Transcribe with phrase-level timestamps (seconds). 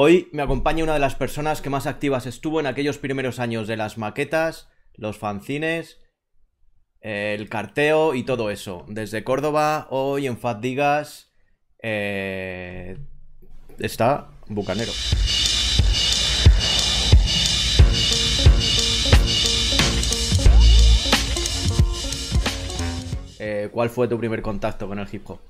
[0.00, 3.66] Hoy me acompaña una de las personas que más activas estuvo en aquellos primeros años
[3.66, 5.98] de las maquetas, los fanzines,
[7.00, 8.84] el carteo y todo eso.
[8.86, 11.32] Desde Córdoba, hoy en Fat Digas,
[11.82, 12.96] eh,
[13.80, 14.92] está Bucanero.
[23.40, 25.40] Eh, ¿Cuál fue tu primer contacto con el hip hop?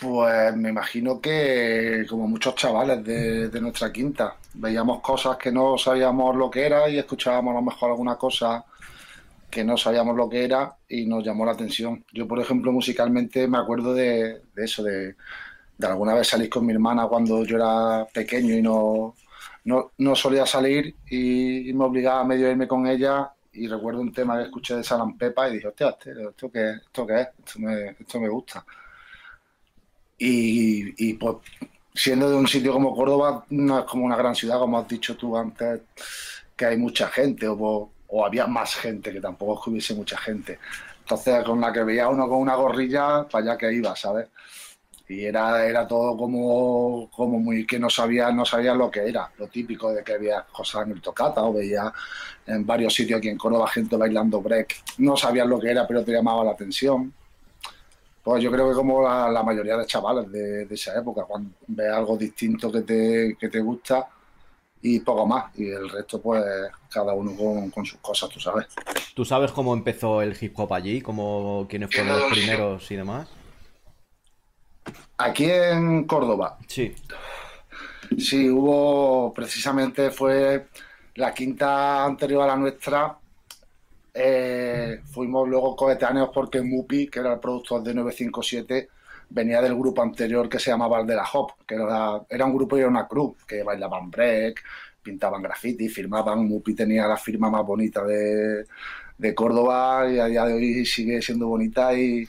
[0.00, 6.34] Pues me imagino que como muchos chavales de, nuestra quinta, veíamos cosas que no sabíamos
[6.36, 8.64] lo que era y escuchábamos a lo mejor alguna cosa
[9.48, 12.04] que no sabíamos lo que era y nos llamó la atención.
[12.12, 15.14] Yo, por ejemplo, musicalmente me acuerdo de, eso, de,
[15.80, 19.14] alguna vez salir con mi hermana cuando yo era pequeño y no,
[19.64, 24.38] no, solía salir y, me obligaba a medio irme con ella y recuerdo un tema
[24.38, 27.28] que escuché de Salam Pepa y dije, hostia, ¿esto qué, esto qué es?
[27.38, 28.64] Esto me, esto me gusta.
[30.26, 31.36] Y, pues
[31.94, 35.16] siendo de un sitio como Córdoba, no es como una gran ciudad, como has dicho
[35.16, 35.82] tú antes,
[36.56, 40.16] que hay mucha gente, o, o había más gente, que tampoco es que hubiese mucha
[40.16, 40.58] gente.
[41.00, 44.28] Entonces, con la que veía uno con una gorrilla, para allá que iba, ¿sabes?
[45.06, 49.30] Y era, era todo como, como muy que no sabía, no sabía lo que era,
[49.36, 51.92] lo típico de que había cosas en el tocata o veía
[52.46, 54.76] en varios sitios aquí en Córdoba gente bailando break.
[54.98, 57.12] No sabían lo que era, pero te llamaba la atención.
[58.24, 62.16] Pues yo creo que como la, mayoría de chavales de, esa época, cuando ves algo
[62.16, 64.08] distinto que te, que te gusta
[64.80, 65.56] y poco más.
[65.58, 66.42] Y el resto, pues,
[66.90, 67.32] cada uno
[67.70, 68.66] con, sus cosas, tú sabes.
[69.14, 71.02] ¿Tú sabes cómo empezó el hip hop allí?
[71.02, 73.28] ¿Cómo, ¿Quiénes fueron los primeros y demás?
[75.18, 76.56] Aquí en Córdoba.
[76.66, 76.94] Sí.
[78.16, 80.68] Sí, hubo, precisamente fue
[81.16, 83.18] la quinta anterior a la nuestra,
[84.14, 88.88] eh, fuimos luego coetáneos porque Mupi, que era el productor de 957,
[89.30, 92.76] venía del grupo anterior que se llamaba el de la Hop, que era, un grupo
[92.76, 94.62] y era una cruz, que bailaban break,
[95.02, 96.46] pintaban graffiti, firmaban.
[96.46, 98.64] Mupi tenía la firma más bonita de,
[99.18, 102.28] de Córdoba y a día de hoy sigue siendo bonita y,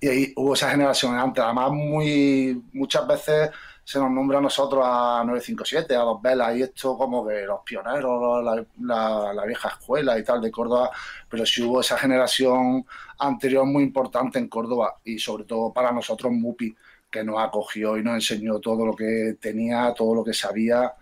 [0.00, 1.44] y ahí hubo esa generación antes.
[1.44, 3.50] Además, muy, muchas veces
[3.84, 7.60] se nos nombra a nosotros a 957, a Dos Velas, y esto como que los
[7.64, 8.44] pioneros,
[8.78, 10.90] la, vieja escuela y tal de Córdoba,
[11.28, 12.86] pero sí hubo esa generación
[13.18, 16.74] anterior muy importante en Córdoba y sobre todo para nosotros Mupi,
[17.10, 20.94] que nos acogió y nos enseñó todo lo que tenía, todo lo que sabía,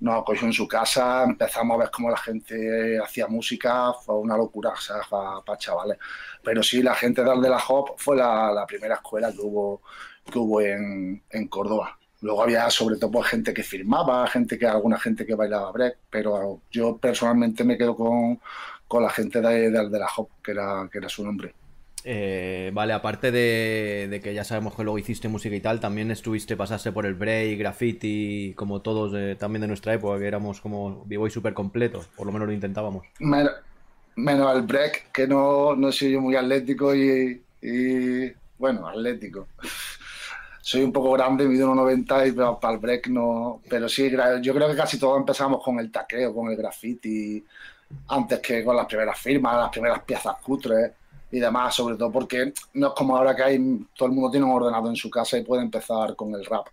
[0.00, 4.36] nos acogió en su casa, empezamos a ver cómo la gente hacía música, fue una
[4.36, 5.98] locura, o sea, para, chavales.
[6.42, 9.82] Pero sí, la gente de la Hop fue la, primera escuela que hubo,
[10.30, 11.98] que hubo en, en Córdoba.
[12.24, 15.98] Luego había sobre todo pues, gente que firmaba, gente que alguna gente que bailaba break,
[16.08, 18.40] pero yo personalmente me quedo con,
[19.02, 21.52] la gente de, de, la Hop, que era, que era su nombre.
[22.02, 26.56] Eh, vale, aparte de, que ya sabemos que luego hiciste música y tal, también estuviste,
[26.56, 31.26] pasaste por el break, graffiti, como todos también de nuestra época, que éramos como vivo
[31.26, 33.04] y súper completos, por lo menos lo intentábamos.
[33.18, 39.46] Menos, el break, que no, no soy yo muy atlético y, y bueno, atlético
[40.64, 43.60] soy un poco grande, mido 1,90 y para el break no.
[43.68, 44.10] Pero sí,
[44.40, 47.44] yo creo que casi todos empezamos con el taqueo, con el graffiti,
[48.08, 50.90] antes que con las primeras firmas, las primeras piezas cutres
[51.30, 54.46] y demás, sobre todo porque no es como ahora que hay, todo el mundo tiene
[54.46, 56.66] un ordenador en su casa y puede empezar con el rap.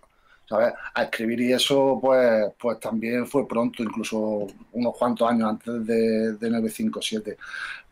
[0.47, 0.73] ¿sabes?
[0.93, 6.33] A escribir y eso, pues, pues también fue pronto, incluso unos cuantos años antes de,
[6.33, 7.37] de 957.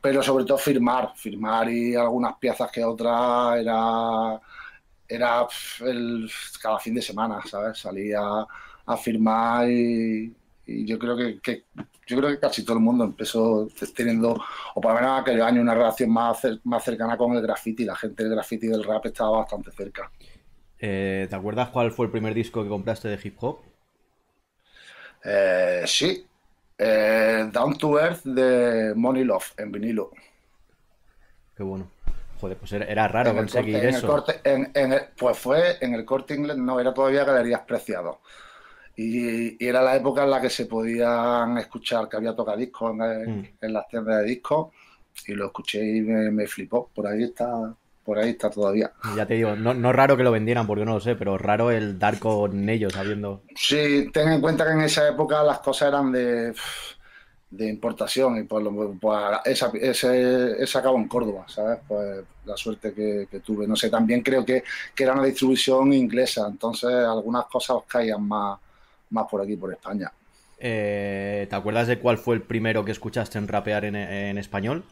[0.02, 4.40] Pero sobre todo firmar, firmar y algunas piezas que otras era
[5.10, 5.48] era
[5.82, 6.32] el,
[6.62, 7.80] cada fin de semana, ¿sabes?
[7.80, 8.22] Salía
[8.86, 10.34] a firmar y,
[10.68, 11.64] yo creo que,
[12.06, 14.40] yo creo que casi todo el mundo empezó teniendo,
[14.76, 17.86] o por lo menos aquel año, una relación más, más cercana con el graffiti.
[17.86, 20.12] La gente del graffiti y del rap estaba bastante cerca.
[20.78, 23.62] Eh, ¿Te acuerdas cuál fue el primer disco que compraste de hip hop?
[25.24, 26.26] Eh, sí,
[26.78, 30.12] eh, Down to Earth de Money Love en vinilo.
[31.58, 31.90] Qué bueno.
[32.40, 34.26] Joder, pues era, raro conseguir eso.
[35.18, 38.18] pues fue en el corte inglés, no, era todavía galerías preciados.
[38.96, 43.50] Y, era la época en la que se podían escuchar, que había tocadiscos en, mm.
[43.62, 44.74] en las tiendas de discos,
[45.28, 46.90] y lo escuché y me, flipó.
[46.94, 48.92] Por ahí está, por ahí está todavía.
[49.16, 51.72] Ya te digo, no, no raro que lo vendieran, porque no lo sé, pero raro
[51.72, 53.44] el dar con ellos sabiendo.
[53.56, 56.54] Sí, ten en cuenta que en esa época las cosas eran de
[57.50, 58.64] de importación y pues,
[59.02, 61.80] pues esa, ese, ese acabó en Córdoba, ¿sabes?
[61.88, 63.68] Pues la suerte que, tuve.
[63.68, 64.64] No sé, también creo que,
[64.94, 68.60] que, era una distribución inglesa, entonces algunas cosas os caían más,
[69.10, 70.12] más por aquí, por España.
[70.60, 74.84] Eh, ¿Te acuerdas de cuál fue el primero que escuchaste en rapear en, en español?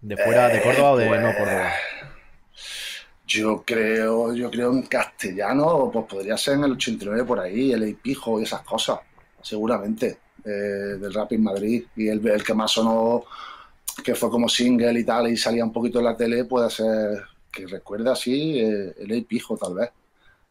[0.00, 1.72] ¿De fuera de Córdoba o de no Córdoba?
[2.50, 2.56] Pues,
[3.26, 7.96] Yo creo, yo creo en castellano, pues podría ser en el 89 por ahí, el
[7.96, 9.00] Pijo y esas cosas,
[9.42, 11.84] seguramente, eh, del rap en Madrid.
[11.96, 13.24] Y el, el, que más sonó,
[14.02, 17.22] que fue como single y tal, y salía un poquito en la tele, puede ser,
[17.50, 19.90] que recuerde así, eh, el Pijo tal vez.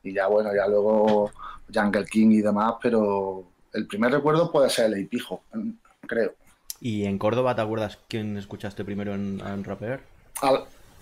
[0.03, 1.31] Y ya bueno, ya luego
[1.73, 3.43] Jungle King y demás, pero
[3.73, 5.43] el primer recuerdo puede ser el Pijo,
[6.07, 6.33] creo.
[6.81, 10.01] ¿Y en Córdoba te acuerdas quién escuchaste primero en, en Rapper?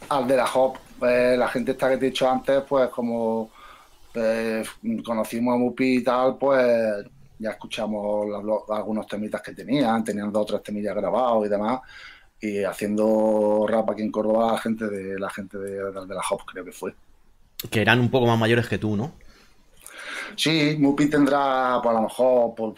[0.10, 0.78] al, de la Hop.
[1.00, 3.52] Pues, la gente esta que te he dicho antes, pues como
[4.14, 4.68] pues,
[5.06, 7.06] conocimos a Mupi y tal, pues
[7.40, 8.28] ya escuchamos
[8.70, 11.82] algunos temitas que tenían, tenían dos o tres temillas grabados y demás.
[12.40, 16.64] Y haciendo rap aquí en Córdoba, la gente de la gente de, la Hop creo
[16.64, 16.96] que fue.
[17.70, 19.14] Que eran un poco más mayores que tú, ¿no?
[20.36, 22.76] Sí, Mupi tendrá, pues a lo mejor, por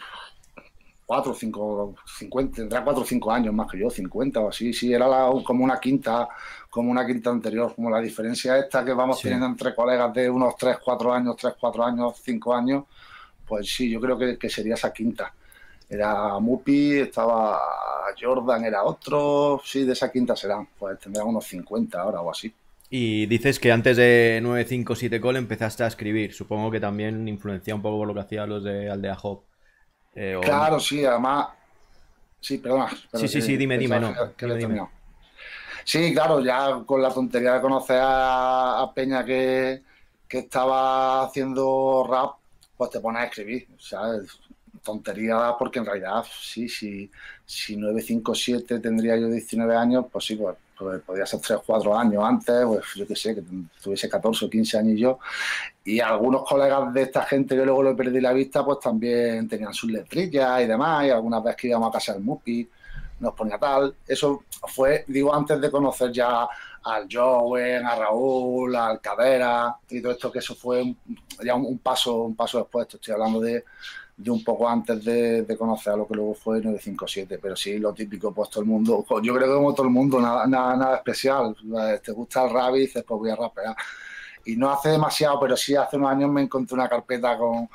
[1.04, 4.72] 4 o 5, 50, tendrá 4 o 5 años más que yo, 50 o así.
[4.72, 5.06] Sí, era
[5.44, 6.28] como una quinta
[6.70, 10.56] como una quinta anterior, como la diferencia esta que vamos teniendo entre colegas de unos
[10.56, 12.84] 3, 4 años, 3, 4 años, 5 años,
[13.50, 15.34] pues sí, yo creo que, sería esa quinta.
[15.88, 17.58] Era Mupi, estaba
[18.18, 22.54] Jordan, era otro, sí, de esa quinta serán, pues tendrán unos 50 ahora o así.
[22.90, 27.82] Y dices que antes de 957 Call empezaste a escribir, supongo que también influencia un
[27.82, 29.42] poco por lo que hacían los de Aldea Hop.
[30.14, 31.48] Eh, claro, sí, además...
[32.40, 32.88] Sí, perdona.
[33.14, 34.14] sí, sí, sí, dime, dime, no.
[34.56, 34.80] dime.
[35.84, 39.82] Sí, claro, ya con la tontería de conocer a, Peña que,
[40.28, 42.39] estaba haciendo rap,
[42.80, 43.68] pues te pones a escribir.
[43.76, 44.00] O sea,
[44.82, 47.10] tontería porque en realidad sí, sí,
[47.44, 51.98] si 957 tendría yo 19 años, pues sí, pues, pues podría ser 3 o 4
[51.98, 53.42] años antes, pues yo qué sé, que
[53.82, 55.18] tuviese 14 o 15 años yo.
[55.84, 59.74] Y algunos colegas de esta gente que luego le perdí la vista, pues también tenían
[59.74, 62.66] sus letrillas y demás, y algunas veces que íbamos a casa del Mupi
[63.20, 63.94] nos ponía tal.
[64.06, 66.48] Eso fue, digo, antes de conocer ya
[66.82, 70.94] al Joven, a Raúl, al Cadera y todo esto, que eso fue
[71.44, 72.88] ya un, paso un paso después.
[72.92, 73.64] Estoy hablando de,
[74.16, 77.38] de un poco antes de, conocer a lo que luego fue 957.
[77.40, 80.20] Pero sí, lo típico, pues todo el mundo, yo creo que como todo el mundo,
[80.20, 81.54] nada, nada, nada especial.
[82.02, 83.76] Te gusta el rap y dices, pues voy a rapear.
[84.46, 87.68] Y no hace demasiado, pero sí hace unos años me encontré una carpeta con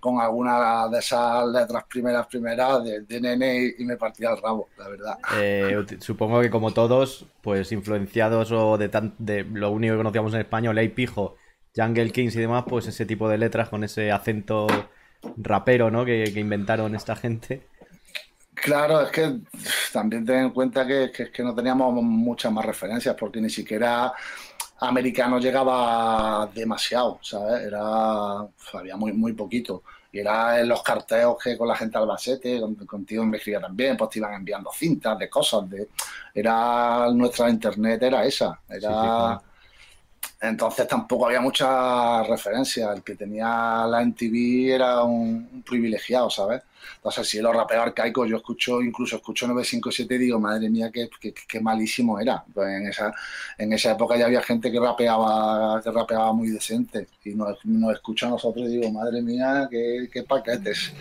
[0.00, 4.88] con alguna de esas letras primeras, primeras de, nene y, me partía el rabo, la
[4.88, 5.18] verdad.
[5.36, 10.34] Eh, supongo que como todos, pues influenciados o de, tan, de lo único que conocíamos
[10.34, 11.36] en español, Ley Pijo,
[11.76, 14.66] Jungle Kings y demás, pues ese tipo de letras con ese acento
[15.36, 16.04] rapero, ¿no?
[16.06, 17.66] Que, inventaron esta gente.
[18.54, 19.38] Claro, es que
[19.92, 24.12] también ten en cuenta que, que, que no teníamos muchas más referencias, porque ni siquiera
[24.80, 27.66] americano llegaba demasiado, ¿sabes?
[27.66, 29.82] Era, había muy, muy poquito.
[30.12, 34.10] Y era en los carteos que con la gente Albacete, contigo me escribía también, pues
[34.10, 35.68] te iban enviando cintas de cosas.
[35.70, 35.88] De,
[36.34, 38.60] era nuestra internet, era esa.
[38.68, 39.40] Era,
[40.40, 42.92] entonces tampoco había mucha referencia.
[42.94, 46.62] El que tenía la NTV era un, privilegiado, ¿sabes?
[46.96, 51.10] Entonces, si los rapeos arcaicos, yo escucho, incluso escucho 957 y digo, madre mía, qué,
[51.46, 52.42] qué, malísimo era.
[52.54, 53.12] Pues en esa,
[53.58, 57.06] en esa época ya había gente que rapeaba, que rapeaba muy decente.
[57.24, 60.92] Y nos, nos escucha a nosotros y digo, madre mía, qué, qué paquetes.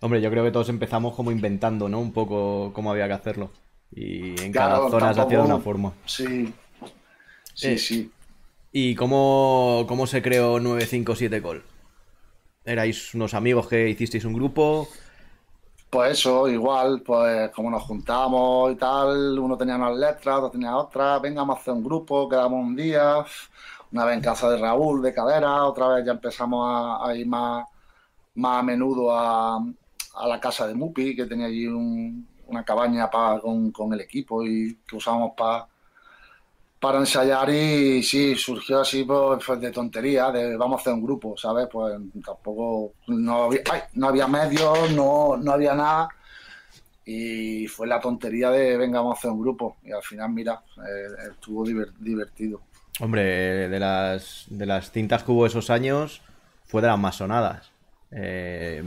[0.00, 2.00] Hombre, yo creo que todos empezamos como inventando, ¿no?
[2.00, 3.50] Un poco cómo había que hacerlo.
[3.90, 5.92] Y en cada zona se hacía de una forma.
[6.06, 6.52] Sí,
[7.54, 8.10] sí, eh, sí.
[8.76, 11.62] ¿Y cómo, cómo se creó 957 Call?
[12.64, 14.88] ¿Erais unos amigos que hicisteis un grupo?
[15.88, 20.76] Pues eso, igual, pues como nos juntamos y tal, uno tenía unas letras, otro tenía
[20.76, 23.24] otras, venga, vamos a hacer un grupo, quedamos un día,
[23.92, 27.64] una vez en casa de Raúl, de cadera, otra vez ya empezamos a, ir más,
[28.34, 29.64] más a menudo a,
[30.26, 33.08] la casa de Mupi, que tenía allí una cabaña
[33.40, 35.68] con, con, el equipo y que usábamos para
[36.84, 41.02] para ensayar y sí, surgió así pues, pues, de tontería, de vamos a hacer un
[41.02, 41.66] grupo, ¿sabes?
[41.72, 43.62] Pues tampoco, no había,
[43.94, 46.10] no había medios, no, no había nada
[47.06, 50.60] y fue la tontería de venga, vamos a hacer un grupo y al final, mira,
[50.76, 52.60] eh, estuvo divertido.
[53.00, 56.20] Hombre, de las, de las cintas que hubo esos años
[56.66, 57.70] fue de las más sonadas.
[58.10, 58.84] Eh,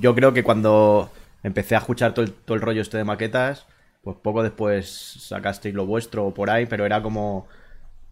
[0.00, 1.10] yo creo que cuando
[1.42, 3.66] empecé a escuchar todo el rollo este de maquetas,
[4.04, 4.88] pues poco después
[5.20, 7.48] sacasteis lo vuestro por ahí, pero era como...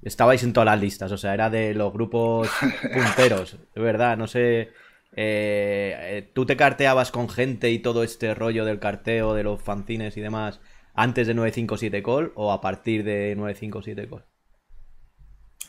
[0.03, 2.49] Estabais en todas las listas, o sea, era de los grupos
[2.93, 4.71] punteros, de verdad, no sé...
[5.15, 9.63] Eh, eh, ¿Tú te carteabas con gente y todo este rollo del carteo, de los
[9.63, 10.61] fanzines y demás,
[10.95, 14.25] antes de 957 Call o a partir de 957 Call?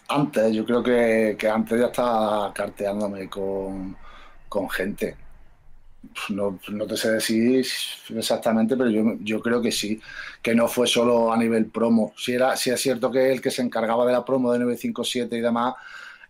[0.07, 3.97] Antes, yo creo que, antes ya estaba carteándome con,
[4.47, 5.17] con gente.
[6.29, 7.65] No, te sé decir
[8.09, 9.99] exactamente, pero yo, yo, creo que sí,
[10.41, 12.13] que no fue solo a nivel promo.
[12.17, 15.37] Si, era, si es cierto que el que se encargaba de la promo de 957
[15.37, 15.75] y demás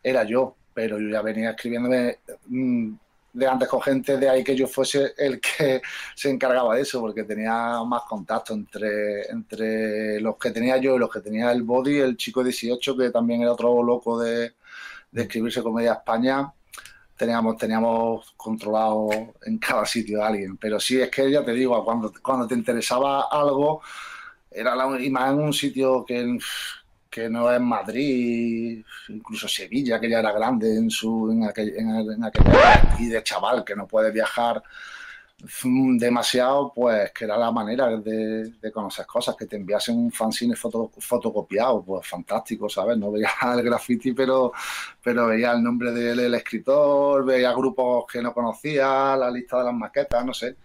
[0.01, 2.93] era yo, pero yo ya venía escribiéndome mm,
[3.33, 5.81] de antes con gente de ahí que yo fuese el que
[6.15, 10.99] se encargaba de eso, porque tenía más contacto entre, entre los que tenía yo y
[10.99, 14.53] los que tenía el Body, el chico 18, que también era otro loco de,
[15.11, 16.53] de escribirse Comedia España
[17.17, 19.10] teníamos, teníamos controlado
[19.46, 20.58] en cada sitio a alguien.
[20.58, 23.82] Pero sí, es que ya te digo, cuando, cuando te interesaba algo,
[24.51, 26.38] era la, y más en un sitio que,
[27.10, 32.24] que no es Madrid, incluso Sevilla, que ya era grande en, su, en, aquel, en,
[32.24, 32.43] aquel,
[33.00, 34.63] y de chaval, que no puede viajar
[35.97, 40.91] demasiado, pues que era la manera de, conocer cosas, que te enviasen un fanzine foto,
[40.97, 42.97] fotocopiado, pues fantástico, ¿sabes?
[42.97, 44.53] No veía el graffiti, pero,
[45.03, 49.73] pero veía el nombre del escritor, veía grupos que no conocía, la lista de las
[49.73, 50.57] maquetas, no sé.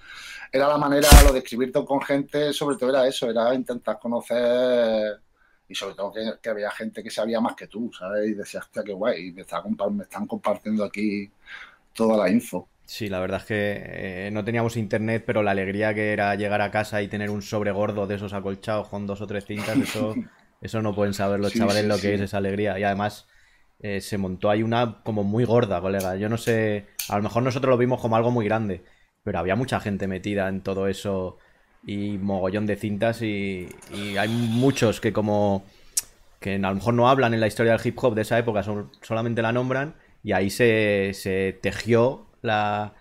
[0.53, 5.21] Era la manera, lo de escribirte con gente, sobre todo era eso, era intentar conocer
[5.69, 8.29] y sobre todo que, había gente que sabía más que tú, ¿sabes?
[8.29, 9.45] Y decías, hostia, qué guay, me,
[9.91, 11.31] me están compartiendo aquí
[11.93, 12.69] toda la info.
[12.91, 13.83] Sí, la verdad es que
[14.29, 17.43] eh, no teníamos internet, pero la alegría que era llegar a casa y tener un
[17.43, 20.15] sobre gordo de esos acolchados con dos o tres cintas, eso,
[20.63, 22.79] eso no pueden saber los chavales lo que es esa alegría.
[22.79, 23.27] Y además
[23.81, 26.17] eh, se montó ahí una como muy gorda, colega.
[26.17, 28.83] Yo no sé, a lo mejor nosotros lo vimos como algo muy grande,
[29.23, 31.37] pero había mucha gente metida en todo eso
[31.87, 35.63] y mogollón de cintas y, y hay muchos que como
[36.41, 38.63] que a lo mejor no hablan en la historia del hip hop de esa época,
[38.63, 42.93] son, solamente la nombran y ahí se, se tejió la,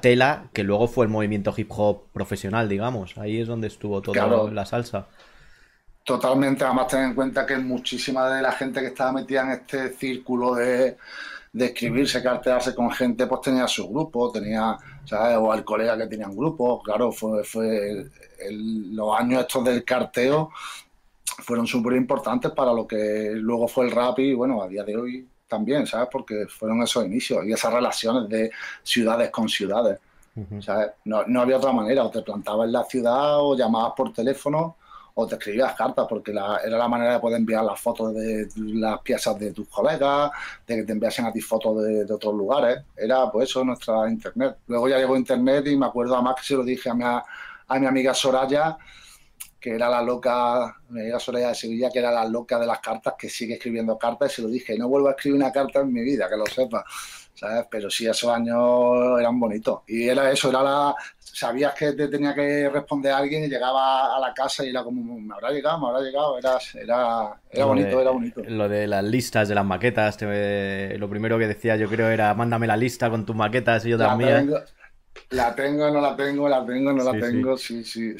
[0.00, 3.16] tela, que luego fue el movimiento hip hop profesional, digamos.
[3.18, 5.06] Ahí es donde estuvo toda la salsa.
[6.04, 9.90] Totalmente, además ten en cuenta que muchísima de la gente que estaba metida en este
[9.90, 10.96] círculo de,
[11.52, 15.36] de escribirse, cartearse con gente, pues tenía su grupo, tenía, ¿sabes?
[15.38, 18.06] O el colega que tenía un grupo, claro, fue, fue
[18.50, 20.50] los años estos del carteo
[21.42, 24.96] fueron súper importantes para lo que luego fue el rap y bueno, a día de
[24.96, 26.08] hoy también, ¿sabes?
[26.10, 28.50] Porque fueron esos inicios y esas relaciones de
[28.82, 29.98] ciudades con ciudades.
[30.60, 30.92] ¿sabes?
[31.04, 34.76] No, no, había otra manera, o te plantabas en la ciudad o llamabas por teléfono
[35.14, 39.00] o te escribías cartas, porque era la manera de poder enviar las fotos de las
[39.00, 40.30] piezas de tus colegas,
[40.66, 42.82] de que te enviasen a ti fotos de, otros lugares.
[42.96, 44.56] Era pues eso nuestra internet.
[44.68, 47.78] Luego ya llegó internet y me acuerdo además que se lo dije a mi, a
[47.78, 48.78] mi amiga Soraya,
[49.60, 52.80] que era la loca, me diga Soraya de Sevilla, que era la loca de las
[52.80, 55.80] cartas, que sigue escribiendo cartas, y se lo dije, no vuelvo a escribir una carta
[55.80, 56.84] en mi vida, que lo sepa,
[57.34, 57.66] ¿sabes?
[57.70, 59.80] Pero sí, esos años eran bonitos.
[59.86, 60.94] Y era eso, era la...
[61.18, 64.82] Sabías que te tenía que responder a alguien y llegaba a la casa y era
[64.82, 68.42] como, me habrá llegado, me habrá llegado, era, era, bonito, era bonito.
[68.46, 72.66] Lo de las listas de las maquetas, lo primero que decía yo creo era, mándame
[72.66, 74.52] la lista con tus maquetas y yo también.
[75.30, 78.16] La tengo, no la tengo, la tengo, no la tengo, sí, sí.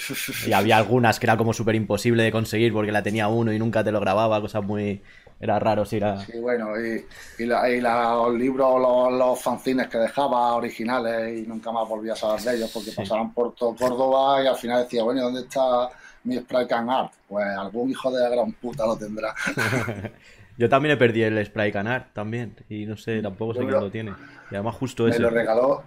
[0.47, 3.59] Y había algunas que era como súper imposible de conseguir porque la tenía uno y
[3.59, 5.03] nunca te lo grababa, cosas muy...
[5.41, 6.21] Era raro, sí, era...
[6.21, 7.05] Sí, bueno, y,
[7.43, 12.43] y, los libros, los, los, fanzines que dejaba originales y nunca más volví a saber
[12.43, 15.89] de ellos porque pasaban por todo Córdoba y al final decía, bueno, ¿dónde está
[16.25, 17.13] mi Spray Can Art?
[17.27, 19.35] Pues algún hijo de la gran puta lo tendrá.
[20.59, 23.73] Yo también he perdido el Spray Can Art, también, y no sé, tampoco sé quién
[23.73, 24.13] lo tiene.
[24.51, 25.19] Y además justo ese...
[25.19, 25.83] Me lo regaló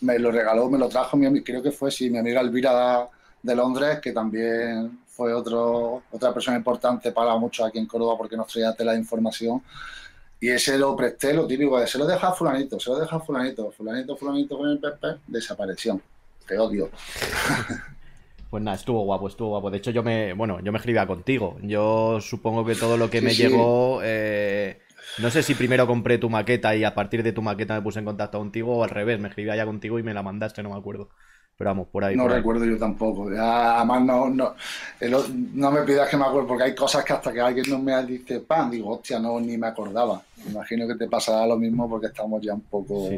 [0.00, 3.08] me lo regaló, me lo trajo mi creo que fue sí, mi amiga Elvira
[3.42, 8.36] de Londres, que también fue otro, otra persona importante para muchos aquí en Córdoba porque
[8.36, 9.62] nos traía tela de información.
[10.40, 13.16] Y ese lo presté, lo típico de se lo deja a fulanito, se lo deja
[13.16, 16.00] a fulanito, fulanito, fulanito con el pepe, desapareció.
[16.46, 16.90] Te odio.
[18.54, 19.68] Pues nada, estuvo guapo, estuvo guapo.
[19.68, 21.58] De hecho, yo me, bueno, yo me escribía contigo.
[21.62, 24.78] Yo supongo que todo lo que me llegó eh,
[25.18, 28.00] no sé si primero compré tu maqueta y a partir de tu maqueta me puse
[28.00, 30.70] en contacto contigo o al revés, me escribía ya contigo y me la mandaste, no
[30.70, 31.08] me acuerdo.
[31.56, 32.16] Pero vamos, por ahí.
[32.16, 33.28] No recuerdo yo tampoco.
[33.28, 34.54] además, no, no,
[35.54, 38.04] no me pidas que me acuerdo, porque hay cosas que hasta que alguien no me
[38.04, 40.20] dice pan, digo, hostia, no, ni me acordaba.
[40.48, 43.08] Imagino que te pasará lo mismo porque estamos ya un poco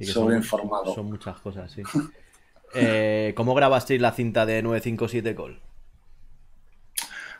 [0.00, 0.96] sobreinformados.
[0.96, 1.82] Son, muchas cosas, sí.
[2.74, 5.60] eh, ¿Cómo grabasteis la cinta de 957 Call?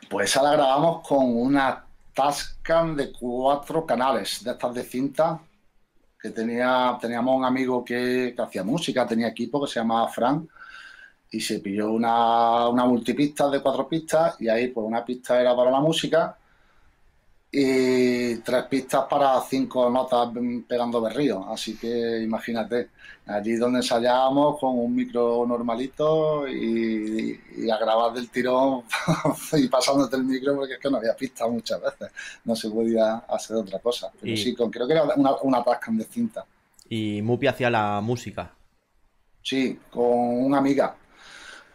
[0.09, 5.39] Pues esa la grabamos con una Tascam de cuatro canales de estas de cinta
[6.19, 10.49] que tenía, teníamos un amigo que, hacía música, tenía equipo que se llamaba Frank
[11.31, 15.55] y se pilló una, una multipista de cuatro pistas y ahí pues una pista era
[15.55, 16.37] para la música
[17.55, 20.29] y tres pistas para cinco notas
[20.67, 21.45] pegando berrío.
[21.47, 22.89] Así que imagínate,
[23.27, 28.81] allí donde ensayábamos con un micro normalito y, a grabar del tirón
[29.53, 32.11] y pasándote el micro porque es que no había pistas muchas veces.
[32.43, 34.11] No se podía hacer otra cosa.
[34.19, 36.43] Pero sí, con, creo que era una, una Tascam de cinta.
[36.89, 38.51] Y Mupi hacía la música.
[39.43, 40.95] Sí, con una amiga.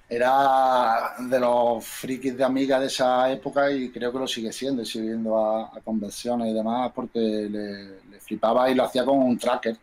[0.09, 4.85] Era de los frikis de amiga de esa época y creo que lo sigue siendo,
[4.85, 9.77] siguiendo a, convenciones y demás, porque le, flipaba y lo hacía con un tracker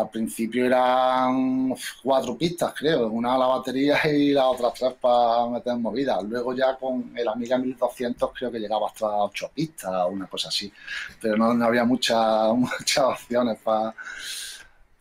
[0.00, 5.48] al principio eran cuatro pistas, creo, una a la batería y las otras tres para
[5.48, 6.22] meter movidas.
[6.24, 10.72] Luego ya con el Amiga 1200 creo que llegaba hasta ocho pistas, una cosa así.
[11.20, 13.94] Pero no, había muchas muchas opciones para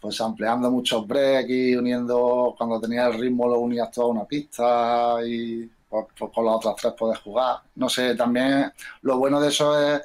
[0.06, 5.18] pues ampliando muchos breaks y uniendo, cuando tenía el ritmo lo unías toda una pista
[5.26, 7.58] y pues, pues con las otras tres puedes jugar.
[7.74, 8.72] No sé, también
[9.02, 10.04] lo bueno de eso es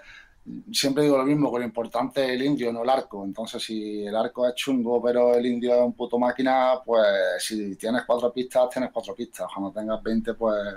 [0.73, 3.23] siempre digo lo mismo, que lo importante es el indio, no el arco.
[3.23, 7.04] Entonces, si el arco es chungo, pero el indio es un puto máquina, pues
[7.40, 9.49] si tienes cuatro pistas, tienes cuatro pistas.
[9.52, 10.76] Cuando tengas 20, pues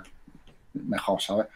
[0.74, 1.48] mejor, ¿sabes?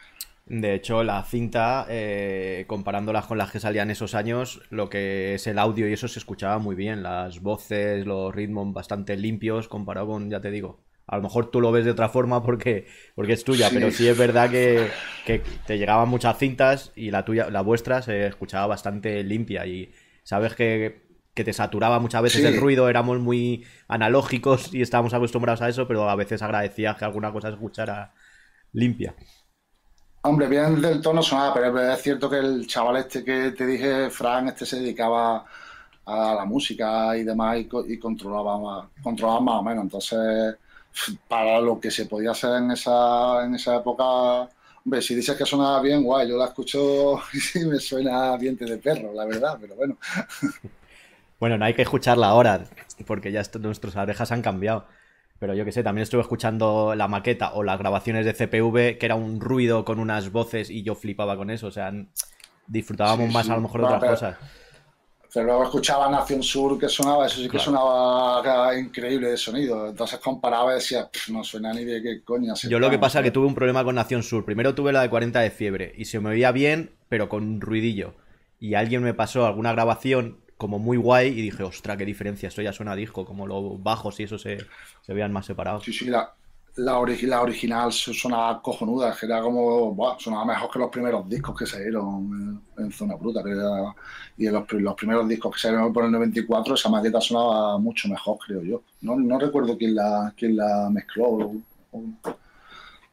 [0.48, 5.46] De hecho, la cinta, eh, comparándolas con las que salían esos años, lo que es
[5.46, 7.02] el audio y eso se escuchaba muy bien.
[7.02, 11.60] Las voces, los ritmos bastante limpios comparado con, ya te digo, a lo mejor tú
[11.60, 14.90] lo ves de otra forma porque, porque es tuya, pero sí es verdad que,
[15.66, 20.54] te llegaban muchas cintas y la tuya, la vuestra se escuchaba bastante limpia y sabes
[20.54, 25.86] que, te saturaba muchas veces el ruido, éramos muy analógicos y estábamos acostumbrados a eso,
[25.86, 28.12] pero a veces agradecías que alguna cosa se escuchara
[28.72, 29.14] limpia.
[30.28, 34.10] Hombre, bien del tono sonaba, pero es cierto que el chaval este que te dije,
[34.10, 35.46] Fran, este se dedicaba
[36.04, 40.56] a la música y demás y, controlaba, controlaba más o menos, entonces
[41.26, 44.04] para lo que se podía hacer en esa, en esa época,
[44.84, 47.22] hombre, si dices que sonaba bien, guay, yo la escucho
[47.54, 49.96] y me suena diente de perro, la verdad, pero bueno.
[51.40, 52.64] Bueno, no hay que escucharla ahora,
[53.06, 54.86] porque ya nuestras orejas han cambiado.
[55.38, 59.06] Pero yo que sé, también estuve escuchando la maqueta o las grabaciones de CPV, que
[59.06, 61.68] era un ruido con unas voces y yo flipaba con eso.
[61.68, 61.92] O sea,
[62.66, 64.36] disfrutábamos más a lo mejor de otras cosas.
[65.32, 69.88] Pero luego escuchaba Nación Sur que sonaba, eso sí que sonaba increíble de sonido.
[69.88, 72.54] Entonces comparaba y decía, no suena ni de qué coña.
[72.54, 74.44] Yo lo que pasa es que tuve un problema con Nación Sur.
[74.44, 78.14] Primero tuve la de 40 de fiebre y se me oía bien, pero con ruidillo.
[78.58, 82.60] Y alguien me pasó alguna grabación como muy guay y dije, ostra, qué diferencia, esto
[82.60, 84.58] ya suena a disco, como los bajos y eso se,
[85.02, 85.84] se vean más separados.
[85.84, 86.34] Sí, sí, la,
[86.78, 92.60] la, original sonaba cojonuda, que era como, sonaba mejor que los primeros discos que salieron
[92.76, 93.40] en, Zona Bruta.
[94.36, 98.38] y en los, primeros discos que salieron por el 94, esa maqueta sonaba mucho mejor,
[98.44, 98.82] creo yo.
[99.02, 101.52] No, recuerdo quién la, quién la mezcló.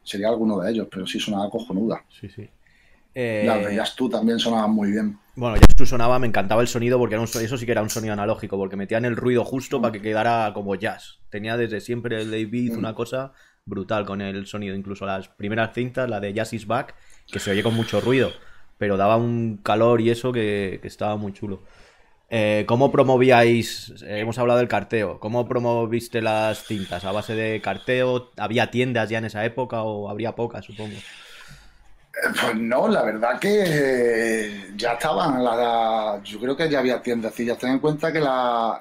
[0.02, 2.04] sería alguno de ellos, pero sí sonaba cojonuda.
[2.08, 2.48] Sí, sí.
[3.14, 5.16] Las de Jazz tú también sonaban muy bien.
[5.36, 7.90] Bueno, Jazz sonaba, me encantaba el sonido porque era un, eso sí que era un
[7.90, 11.18] sonido analógico, porque metían el ruido justo para que quedara como jazz.
[11.28, 12.78] Tenía desde siempre el David mm.
[12.78, 13.32] una cosa
[13.66, 14.74] brutal con el sonido.
[14.74, 16.94] Incluso las primeras cintas, la de Jazz is Back,
[17.30, 18.32] que se oye con mucho ruido,
[18.78, 21.60] pero daba un calor y eso que, estaba muy chulo.
[22.30, 23.92] Eh, ¿Cómo promovíais?
[24.04, 25.20] Eh, hemos hablado del carteo.
[25.20, 27.04] ¿Cómo promoviste las cintas?
[27.04, 28.32] ¿A base de carteo?
[28.38, 30.96] ¿Había tiendas ya en esa época o habría pocas, supongo?
[32.16, 35.42] Eh, pues no, la verdad que ya estaban.
[36.24, 38.80] yo creo que ya había ya ten en cuenta que la,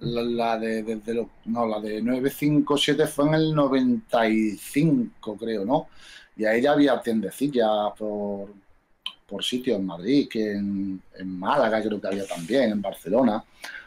[0.00, 5.88] la, de, desde no, la de 957 fue en el 95, creo, ¿no?
[6.36, 7.68] Y ahí ya había tiendecillas
[7.98, 8.50] por,
[9.26, 13.42] por sitios en Madrid, que en, en, Málaga creo que había también, en Barcelona.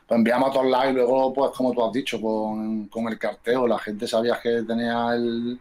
[0.08, 3.20] Pues enviamos a todos lados y luego, pues como tú has dicho, con, con el
[3.20, 5.60] carteo, la gente sabía que tenía el,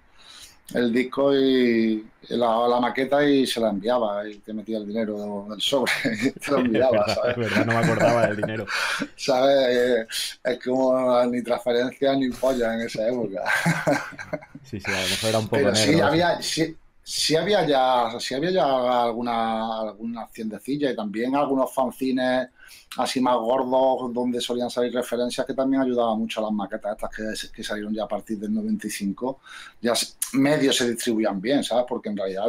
[0.75, 5.47] el disco y la, la, maqueta y se la enviaba y te metía el dinero
[5.49, 7.37] del sobre y te lo enviaba, ¿sabes?
[7.37, 8.67] verdad, no me acordaba del dinero.
[9.17, 10.07] ¿Sabes?
[10.45, 13.43] Es como ni transferencia ni polla en esa época.
[14.65, 16.77] Sí, sí, a lo mejor era un poco Pero sí había, sí,
[17.09, 22.49] sí, había ya, sí había ya alguna, alguna ciendecilla y también algunos fanzines
[22.99, 27.51] así más gordos donde solían salir referencias que también ayudaban mucho a las maquetas estas
[27.51, 29.41] que, salieron ya a partir del 95
[29.81, 29.95] ya
[30.35, 31.87] medios se distribuían bien ¿sabes?
[31.89, 32.49] porque en realidad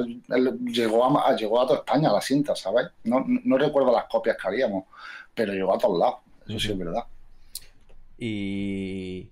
[0.65, 2.87] llegó a, llegó a toda España la cinta ¿sabes?
[3.05, 4.85] No, no recuerdo las copias que haríamos
[5.33, 6.15] pero llegó a todos lados
[6.47, 7.05] eso sí es verdad
[8.17, 9.29] y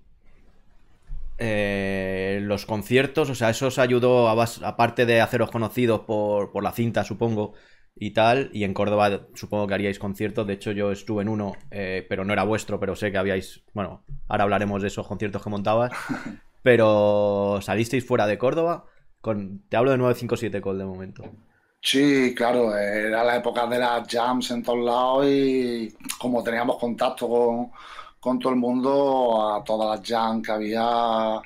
[1.38, 6.62] eh, los conciertos, o sea, eso os ayudó, a aparte de haceros conocidos por, por
[6.62, 7.54] la cinta, supongo,
[7.94, 8.50] y tal.
[8.52, 10.46] Y en Córdoba supongo que haríais conciertos.
[10.46, 13.62] De hecho, yo estuve en uno, eh, pero no era vuestro, pero sé que habíais.
[13.74, 15.92] Bueno, ahora hablaremos de esos conciertos que montabas.
[16.60, 18.84] Pero salisteis fuera de Córdoba.
[19.20, 21.22] Con, te hablo de 957 Col de momento.
[21.80, 27.28] Sí, claro, era la época de las jams en todos lados y como teníamos contacto
[27.28, 27.70] con,
[28.20, 31.40] con todo el mundo, a todas las jams que había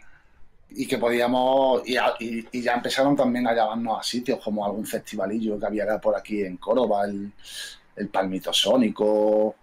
[0.70, 5.66] y que podíamos, y, ya empezaron también a llamarnos a sitios como algún festivalillo que
[5.66, 7.30] había por aquí en Córdoba, el,
[7.96, 9.54] el Palmito Sónico,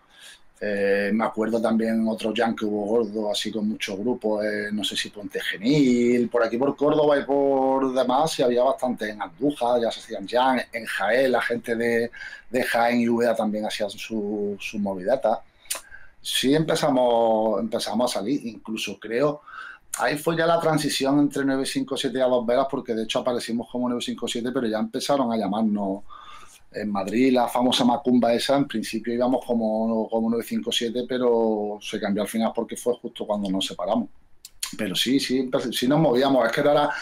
[0.61, 4.83] Eh, me acuerdo también otro jam que hubo gordo, así con muchos grupos, eh, no
[4.83, 9.21] sé si Ponte Genil, por aquí por Córdoba y por demás, y había bastante en
[9.21, 12.11] Andújar, ya se hacían jam, en Jaén, la gente de,
[12.49, 15.41] de Jaén y Úbeda también hacían su, su movidata.
[16.21, 19.41] Sí empezamos, empezamos a salir, incluso creo,
[19.97, 23.67] ahí fue ya la transición entre 957 y a Dos Vegas, porque de hecho aparecimos
[23.71, 26.03] como 957, pero ya empezaron a llamarnos
[26.71, 32.23] en Madrid, la famosa Macumba esa, en principio íbamos como, como 957, pero se cambió
[32.23, 34.10] al final porque fue justo cuando nos separamos.
[34.77, 36.93] Pero sí, sí, sí nos movíamos, es que era la,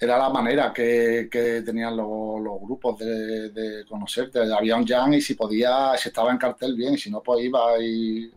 [0.00, 1.28] era la manera que,
[1.64, 4.40] tenían los, grupos de, de, conocerte.
[4.52, 7.44] Había un jam y si podía, si estaba en cartel bien, y si no, pues
[7.44, 8.28] iba y,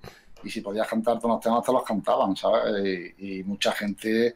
[0.46, 3.14] y si podías cantar todos los temas, te los cantaban, ¿sabes?
[3.18, 4.36] Y, y mucha gente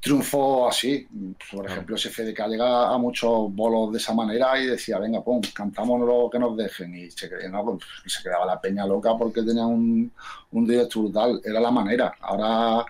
[0.00, 1.06] triunfó así.
[1.50, 6.00] Por ejemplo, SFDK llega a muchos bolos de esa manera y decía, venga, pum, cantamos
[6.00, 6.94] lo que nos dejen.
[6.94, 10.12] Y se, no, se quedaba la peña loca porque tenía un,
[10.52, 11.40] un directo brutal.
[11.44, 12.14] Era la manera.
[12.20, 12.84] Ahora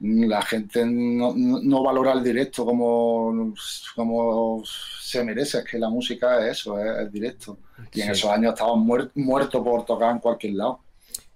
[0.00, 3.54] la gente no, no, valora el directo como,
[3.94, 5.58] como se merece.
[5.58, 7.58] Es que la música es eso, es directo.
[7.92, 10.80] Y en esos años estábamos muertos muerto por tocar en cualquier lado.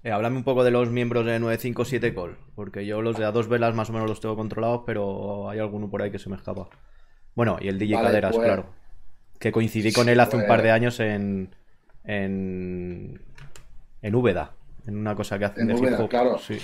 [0.04, 3.30] Eh, háblame un poco de los miembros de 957 Col, porque yo los de a
[3.30, 6.28] dos velas más o menos los tengo controlados, pero hay alguno por ahí que se
[6.28, 6.68] me escapa.
[7.34, 8.66] Bueno, y el DJ vale, Caderas, pues, claro.
[9.38, 11.54] Que coincidí con él hace pues, un par de años en.
[12.04, 13.20] en.
[14.02, 14.52] en Úbeda,
[14.86, 16.38] en una cosa que hacen en de Úbeda, claro.
[16.38, 16.58] Sí.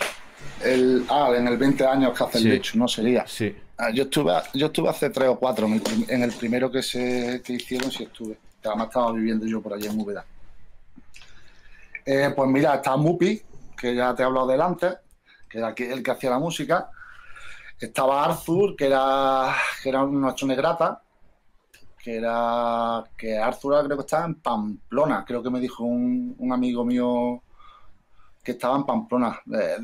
[0.65, 2.79] El, ah, en el 20 años que hace el sí.
[2.79, 3.25] no sería.
[3.27, 3.55] Sí.
[3.77, 6.83] Ah, yo, estuve, yo estuve hace 3 o 4, en el, en el primero que,
[6.83, 8.37] se, que hicieron, sí estuve.
[8.65, 10.25] Además estaba viviendo yo por allí en Úbeda.
[12.05, 13.43] Eh, pues mira, está Mupi,
[13.77, 14.97] que ya te he hablado delante,
[15.49, 16.91] que era el que hacía la música.
[17.79, 21.03] Estaba Arthur, que era, que era nuestro negrata,
[22.03, 26.53] que era que Arthur creo que estaba en Pamplona, creo que me dijo un, un
[26.53, 27.43] amigo mío
[28.43, 29.41] que estaba en Pamplona.
[29.55, 29.77] Eh,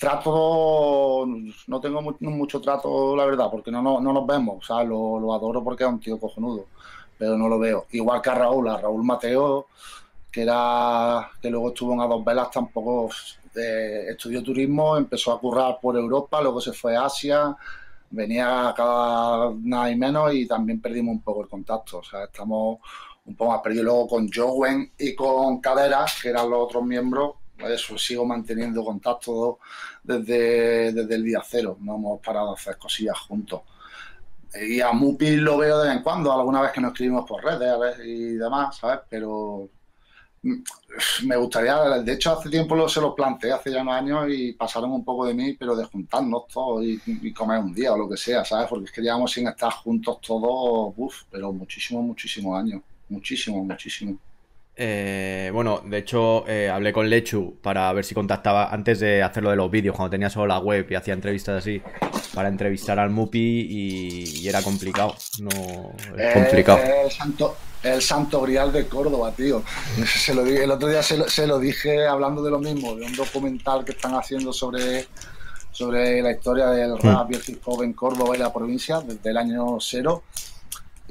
[0.00, 1.26] trato,
[1.66, 4.82] no tengo mucho, mucho, trato, la verdad, porque no, no, no nos vemos, o sea,
[4.82, 6.66] lo, lo, adoro porque es un tío cojonudo,
[7.20, 7.86] pero no lo veo.
[7.90, 9.66] Igual que a Raúl, a Raúl Mateo,
[10.32, 13.10] que era que luego estuvo en a dos velas tampoco
[13.54, 17.54] eh, estudió turismo empezó a currar por Europa luego se fue a Asia
[18.10, 21.98] venía cada nada y menos y también perdimos un poco el contacto.
[21.98, 22.78] O sea estamos
[23.26, 23.84] un poco más perdidos.
[23.84, 29.58] Luego con Jowen y con Caderas que eran los otros miembros eso sigo manteniendo contacto
[30.02, 31.76] desde, desde el día cero.
[31.80, 33.60] No hemos parado a hacer cosillas juntos
[34.54, 37.44] y a Mupi lo veo de vez en cuando alguna vez que nos escribimos por
[37.44, 39.68] redes y demás sabes pero
[40.42, 44.90] me gustaría, de hecho hace tiempo se lo planteé, hace ya unos años y pasaron
[44.92, 48.08] un poco de mí, pero de juntarnos todos y, y, comer un día o lo
[48.08, 48.66] que sea, ¿sabes?
[48.68, 54.18] Porque es que llevamos sin estar juntos todos, uff, pero muchísimos, muchísimos años, muchísimo, muchísimo.
[54.76, 59.50] Eh, bueno, de hecho eh, hablé con Lechu para ver si contactaba antes de hacerlo
[59.50, 61.82] de los vídeos, cuando tenía solo la web y hacía entrevistas así,
[62.34, 65.50] para entrevistar al Mupi y, y era complicado, no,
[66.16, 66.78] es complicado.
[66.78, 69.62] Eh, el santo, el santo grial de Córdoba, tío.
[70.06, 73.06] Se lo el otro día se lo, se lo, dije hablando de lo mismo, de
[73.06, 75.06] un documental que están haciendo sobre,
[75.72, 79.30] sobre la historia del rap y el hip hop en Córdoba y la provincia desde
[79.30, 80.22] el año cero.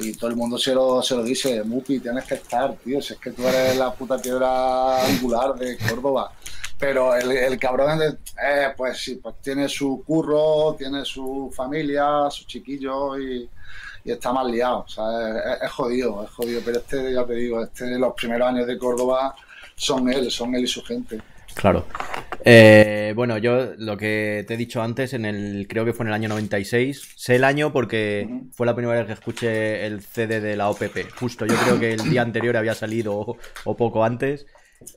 [0.01, 3.13] Y todo el mundo se lo, se lo dice, Mupi, tienes que estar, tío, si
[3.13, 6.31] es que tú eres la puta piedra angular de Córdoba.
[6.77, 12.47] Pero el, el cabrón, eh, pues sí, pues tiene su curro, tiene su familia, sus
[12.47, 13.49] chiquillos y,
[14.05, 14.79] está más liado.
[14.79, 16.61] O sea, es, es, jodido, es jodido.
[16.63, 19.35] Pero este, ya te digo, este, los primeros años de Córdoba
[19.75, 21.19] son él, son él y su gente.
[21.59, 21.85] Claro.
[22.45, 26.07] Eh, bueno, yo lo que te he dicho antes, en el creo que fue en
[26.07, 30.39] el año 96, sé el año porque fue la primera vez que escuché el CD
[30.39, 31.11] de la OPP.
[31.19, 34.45] Justo, yo creo que el día anterior había salido o, o poco antes.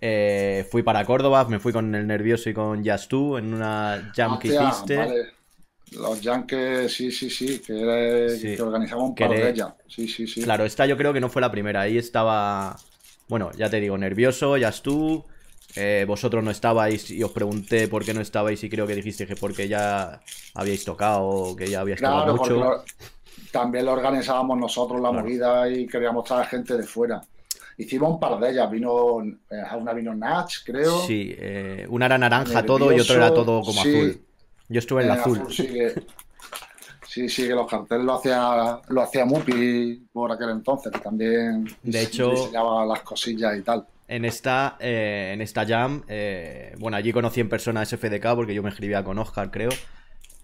[0.01, 4.13] Eh, fui para Córdoba, me fui con el nervioso y con Jazz 2 en una
[4.15, 4.97] jam que hiciste.
[4.97, 5.27] Vale.
[5.91, 8.57] Los Yankees, sí, sí, sí, que, era, sí.
[8.57, 9.75] que organizamos un par de ellas.
[9.89, 10.43] Sí, sí, sí.
[10.43, 11.83] Claro, esta yo creo que no fue la primera.
[11.83, 12.77] Ahí estaba,
[13.29, 15.25] bueno, ya te digo, nervioso, Jazz 2
[15.77, 19.27] eh, vosotros no estabais y os pregunté por qué no estabais y creo que dijiste
[19.27, 20.21] que porque ya
[20.55, 22.57] habíais tocado, que ya habíais claro, tocado mucho.
[22.57, 22.85] Lo,
[23.51, 25.25] también lo organizábamos nosotros la claro.
[25.25, 27.21] movida y queríamos traer gente de fuera.
[27.79, 31.01] Hicimos un par de ellas, vino eh, una vino Natch, creo.
[31.01, 34.21] Sí, eh, una era naranja Nervioso, todo y otro era todo como sí, azul.
[34.69, 35.39] Yo estuve en el azul.
[35.39, 35.95] azul sí, que,
[37.07, 41.67] sí, sí, que los carteles lo hacía, lo hacía Mupi por aquel entonces, que también
[41.83, 46.99] de hecho, diseñaba las cosillas y tal en esta, eh, en esta jam, eh, bueno,
[46.99, 49.71] allí conocí en persona a SFDK porque yo me escribía con Oscar, creo.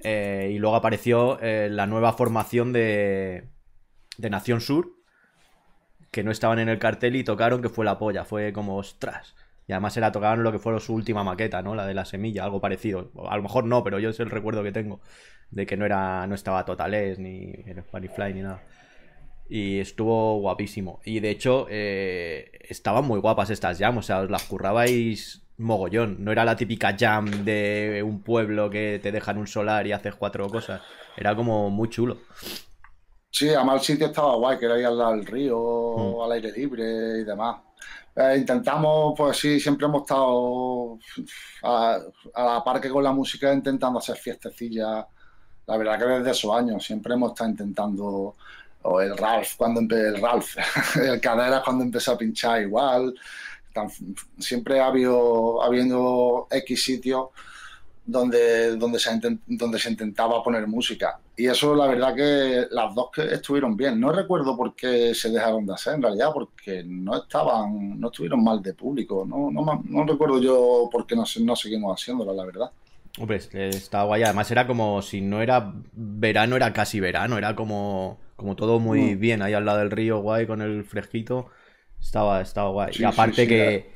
[0.01, 3.51] Eh, y luego apareció eh, la nueva formación de,
[4.17, 4.95] de Nación Sur,
[6.11, 9.35] que no estaban en el cartel y tocaron que fue la polla, fue como ostras.
[9.67, 11.75] Y además era tocaban lo que fue su última maqueta, ¿no?
[11.75, 13.13] La de la semilla, algo parecido.
[13.29, 15.01] A lo mejor no, pero yo es el recuerdo que tengo
[15.51, 17.53] de que no era no estaba Totales ni
[17.91, 18.63] Funny Fly ni nada.
[19.49, 21.01] Y estuvo guapísimo.
[21.05, 26.25] Y de hecho, eh, estaban muy guapas estas jam, o sea, os las currabais mogollón.
[26.25, 30.15] No era la típica jam de un pueblo que te dejan un solar y haces
[30.15, 30.83] cuatro cosas.
[31.17, 32.19] Era como muy chulo.
[33.31, 36.23] Sí, además el sitio estaba guay, que era ahí al lado del río, mm.
[36.23, 37.57] al aire libre y demás.
[38.17, 40.99] Eh, intentamos, pues sí, siempre hemos estado
[41.63, 41.99] a,
[42.35, 45.07] la par que con la música intentando hacer fiestecillas.
[45.67, 48.35] La verdad que desde esos años siempre hemos estado intentando,
[48.89, 50.57] o el Ralph, cuando el Ralph,
[51.03, 53.15] el Cadera cuando empezó a pinchar igual.
[54.39, 57.29] siempre ha habido, habiendo X sitios
[58.09, 59.11] donde, donde, se,
[59.47, 61.21] donde se intentaba poner música.
[61.37, 64.01] Y eso, la verdad, que las dos que estuvieron bien.
[64.01, 68.43] No recuerdo por qué se dejaron de hacer, en realidad, porque no estaban, no estuvieron
[68.43, 69.27] mal de público.
[69.29, 72.71] No, no, no recuerdo yo por qué no, no seguimos haciéndolo, la verdad.
[73.21, 74.23] Hombre, estaba guay.
[74.23, 77.37] Además, era como si no era verano, era casi verano.
[77.37, 79.19] Era como, como todo muy mm.
[79.19, 81.51] bien ahí al lado del río, guay, con el fresquito.
[82.01, 82.93] Estaba, estaba guay.
[82.97, 83.91] y aparte que,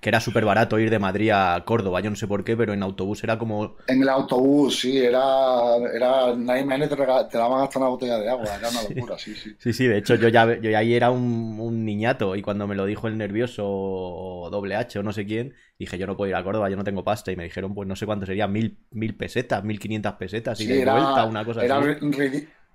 [0.00, 2.74] que era súper barato ir de Madrid a Córdoba, yo no sé por qué, pero
[2.74, 3.76] en autobús era como...
[3.86, 5.76] En el autobús, sí, era...
[5.94, 9.34] era nadie menos te, te daban hasta una botella de agua, era una locura, sí,
[9.34, 9.54] sí.
[9.58, 12.84] Sí, sí, de hecho yo ya, yo ahí era un, niñato y cuando me lo
[12.84, 16.36] dijo el nervioso o doble H o no sé quién, dije yo no puedo ir
[16.36, 18.78] a Córdoba, yo no tengo pasta y me dijeron pues no sé cuánto sería, mil,
[18.90, 21.80] mil pesetas, mil quinientas pesetas y de vuelta, una cosa era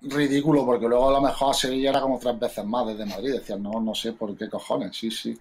[0.09, 3.33] ridículo porque luego a lo mejor a Sevilla era como tres veces más desde Madrid,
[3.33, 5.37] decían no, no sé por qué cojones, sí, sí.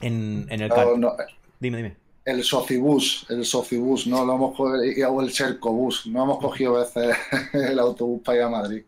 [0.00, 0.70] En, el
[1.58, 1.96] Dime, dime.
[2.24, 7.16] El socibus, el socibus, no lo hemos cogido, o el cercobús, no hemos cogido veces
[7.52, 8.84] el autobús para ir a Madrid.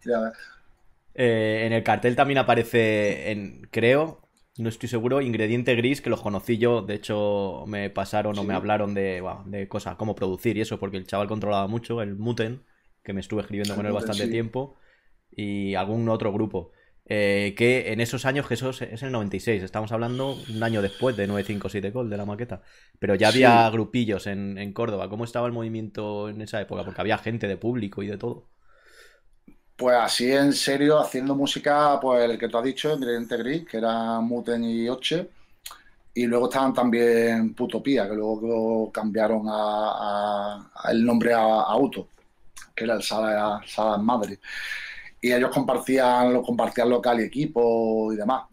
[1.15, 4.21] Eh, en el cartel también aparece, en, creo,
[4.59, 6.83] no estoy seguro, ingrediente gris, que los conocí yo.
[6.83, 10.97] De hecho, me pasaron o me hablaron de, de cosas, cómo producir y eso, porque
[10.97, 12.65] el chaval controlaba mucho, el Muten,
[13.09, 14.77] que me estuve escribiendo con él bastante tiempo,
[15.35, 16.73] y algún otro grupo.
[17.07, 21.17] Eh, que en esos años, que eso es el 96, estamos hablando un año después
[21.17, 22.61] de 957 Col, de la maqueta,
[22.99, 25.09] pero ya había grupillos en, Córdoba.
[25.09, 26.85] ¿Cómo estaba el movimiento en esa época?
[26.85, 28.45] Porque había gente de público y de todo.
[29.75, 33.79] Pues así en serio, haciendo música, pues el que tú has dicho, Ingrediente Gris, que
[33.79, 35.31] era Muten y Oche,
[36.13, 42.09] y luego estaban también Putopía, que luego cambiaron a, el nombre a, Auto,
[42.79, 44.39] que era el Sala, Sala en Madrid
[45.21, 48.45] y ellos compartían, compartían local y equipo y demás.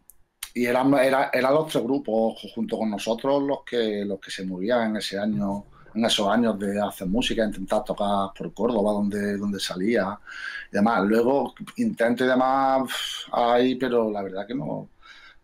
[0.54, 4.46] Y eran, era, eran los tres grupos junto con nosotros los que, los que se
[4.46, 9.38] movían en ese año, en esos años de hacer música, intentar tocar por Córdoba donde,
[9.38, 10.18] donde salía
[10.72, 11.04] y demás.
[11.06, 12.90] Luego intento y demás
[13.32, 14.90] hay, pero la verdad que no.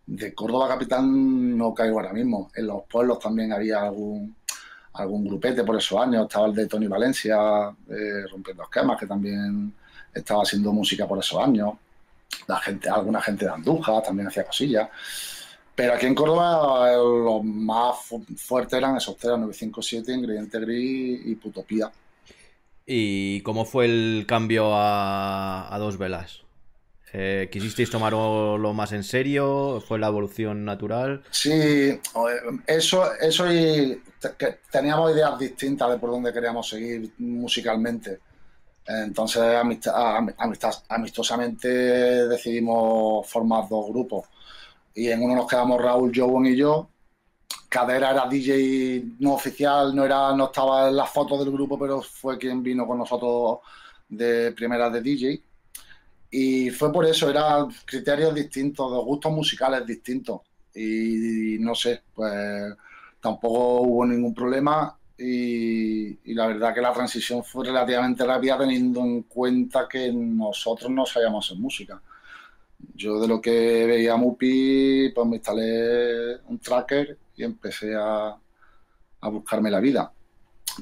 [0.05, 2.49] De Córdoba capital no caigo ahora mismo.
[2.55, 4.35] En los pueblos también había algún
[4.93, 6.23] algún grupete por esos años.
[6.23, 7.37] Estaba el de Tony Valencia,
[7.89, 9.73] eh, Rompiendo Esquemas, que también
[10.13, 11.73] estaba haciendo música por esos años.
[12.47, 14.89] La gente, alguna gente de Andújar también hacía cosillas.
[15.75, 17.95] Pero aquí en Córdoba los más
[18.35, 21.91] fuertes eran esos tres, 957, Ingrediente Gris y Putopía.
[22.85, 26.41] ¿Y cómo fue el cambio a, dos velas?
[27.13, 29.83] Eh, ¿Quisisteis tomarlo más en serio?
[29.85, 31.23] ¿Fue la evolución natural?
[31.29, 31.99] Sí,
[32.65, 34.01] eso, eso y
[34.71, 38.19] teníamos ideas distintas de por dónde queríamos seguir musicalmente.
[38.87, 39.43] Entonces,
[40.87, 44.27] amistosamente decidimos formar dos grupos.
[44.93, 46.89] Y en uno nos quedamos Raúl, Joven y yo.
[47.69, 52.01] Cadera era DJ no oficial, no, era, no estaba en las fotos del grupo, pero
[52.01, 53.59] fue quien vino con nosotros
[54.09, 55.41] de primera de DJ.
[56.31, 60.41] Y fue por eso, eran criterios distintos, de gustos musicales distintos.
[60.73, 62.73] Y, no sé, pues
[63.19, 69.23] tampoco hubo ningún problema y, la verdad que la transición fue relativamente rápida teniendo en
[69.23, 72.01] cuenta que nosotros no sabíamos hacer música.
[72.95, 78.35] Yo de lo que veía Mupi, pues me instalé un tracker y empecé a,
[79.21, 80.11] a buscarme la vida.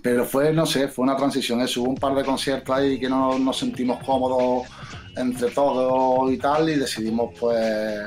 [0.02, 1.62] Pero fue, no sé, fue una transición.
[1.62, 4.68] Eso, hubo un par de conciertos ahí que no nos sentimos cómodos
[5.16, 8.00] entre todos y tal, y decidimos pues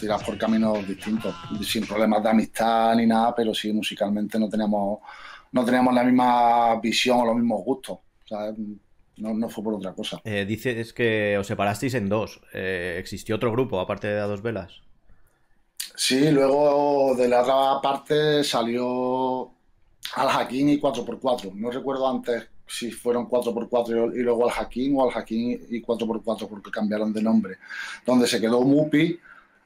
[0.00, 5.00] tirar por caminos distintos, sin problemas de amistad ni nada, pero sí musicalmente no teníamos,
[5.52, 7.98] no teníamos la misma visión o los mismos gustos.
[9.16, 10.20] no, fue por otra cosa.
[10.24, 12.40] Eh, dices que os separasteis en dos.
[12.52, 14.82] Eh, ¿Existió otro grupo aparte de A Dos Velas?
[15.94, 19.55] Sí, luego de la otra parte salió
[20.14, 21.52] Al Hakim y 4x4.
[21.54, 26.48] No recuerdo antes si fueron 4x4 y luego al Hakim o al Hakim y 4x4
[26.48, 27.56] porque cambiaron de nombre.
[28.04, 29.18] Donde se quedó Mupi,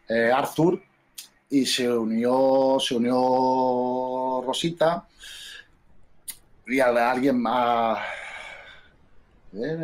[0.09, 0.83] eh, Arthur
[1.51, 5.07] y se unió, se unió Rosita
[6.67, 7.99] y a alguien más.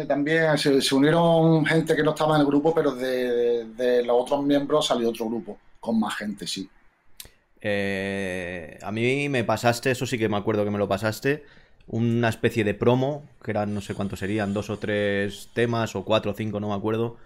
[0.07, 4.87] También se, unieron gente que no estaba en el grupo, pero de, los otros miembros
[4.87, 6.69] salió otro grupo con más gente, sí.
[7.69, 11.45] Eh, a mí me pasaste, eso sí que me acuerdo que me lo pasaste,
[11.89, 16.05] una especie de promo, que eran no sé cuántos serían, dos o tres temas, o
[16.05, 17.17] cuatro o cinco, no me acuerdo,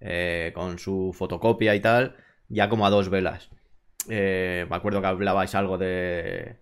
[0.00, 2.16] eh, con su fotocopia y tal,
[2.48, 3.48] ya como a dos velas.
[4.06, 6.56] me acuerdo que hablabais algo de,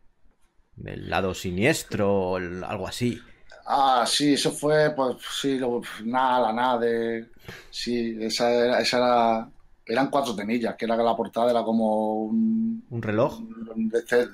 [0.77, 3.21] del lado siniestro o algo así.
[3.67, 5.59] Ah, sí, eso fue, pues sí,
[6.05, 7.27] nada, la nada de...
[7.71, 9.54] Sí, esa era, esa era...
[9.87, 12.85] Eran cuatro temillas, que era que la portada era como un...
[12.89, 13.41] ¿Un reloj?
[13.75, 14.29] Un de este,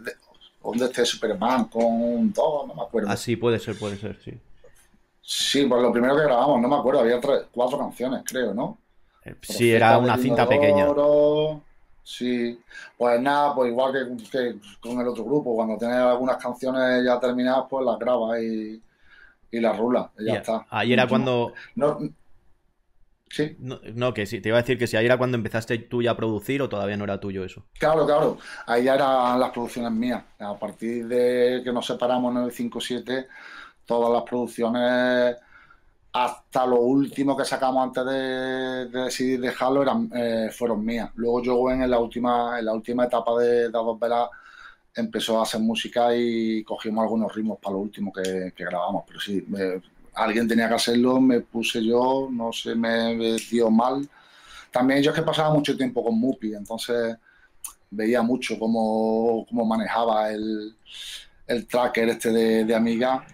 [0.62, 3.08] un de este Superman con un todo, no me acuerdo.
[3.10, 4.38] Ah, sí, puede ser, puede ser, sí.
[5.22, 7.20] Sí, pues lo primero que grabamos, no me acuerdo, había
[7.52, 8.78] cuatro canciones, creo, ¿no?
[9.24, 10.86] Eh, sí, era una cinta pequeña.
[12.02, 12.58] Sí,
[12.96, 13.92] pues nada, pues igual
[14.30, 18.82] que, con el otro grupo, cuando tienes algunas canciones ya terminadas, pues las grabas y,
[19.52, 20.66] y las rulas, y ya está.
[20.70, 21.52] Ahí era cuando...
[21.76, 21.98] No,
[23.30, 23.56] sí.
[23.58, 26.12] No, que sí, te iba a decir que si ahí era cuando empezaste tú ya
[26.12, 27.64] a producir o todavía no era tuyo eso.
[27.78, 30.22] Claro, claro, ahí ya eran las producciones mías.
[30.38, 33.26] A partir de que nos separamos 957,
[33.86, 35.36] todas las producciones
[36.12, 41.10] hasta lo último que sacamos antes de, decidir dejarlo eran, eh, fueron mías.
[41.14, 44.28] Luego yo en la última, en la última etapa de, de Dos Velas
[44.94, 49.04] empezó a hacer música y cogimos algunos ritmos para lo último que, grabamos.
[49.06, 49.44] Pero sí,
[50.24, 54.08] alguien tenía que hacerlo, me puse yo, no se me dio mal.
[54.70, 57.16] También yo es que pasaba mucho tiempo con Mupi, entonces
[57.90, 60.76] veía mucho cómo, cómo manejaba el,
[61.46, 63.24] el tracker este de, de Amiga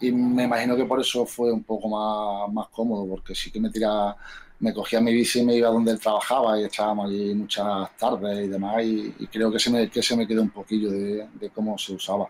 [0.00, 3.60] y me imagino que por eso fue un poco más, más cómodo, porque sí que
[3.60, 4.16] me tiraba,
[4.60, 8.44] me cogía mi bici y me iba donde él trabajaba y echábamos allí muchas tardes
[8.44, 11.78] y demás, y, creo que se, me, que se me quedó un poquillo de, cómo
[11.78, 12.28] se usaba.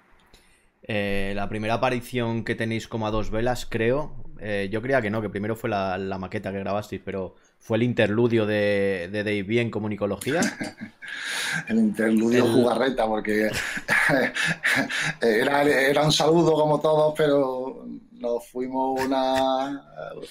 [0.88, 5.10] Eh, la primera aparición que tenéis como a dos velas, creo, eh, yo creía que
[5.10, 9.24] no, que primero fue la, la maqueta que grabasteis, pero fue el interludio de, de
[9.24, 10.40] Dave Bien Comunicología.
[11.68, 13.50] el interludio jugarreta, porque
[15.20, 19.82] era, era, un saludo como todos, pero nos fuimos una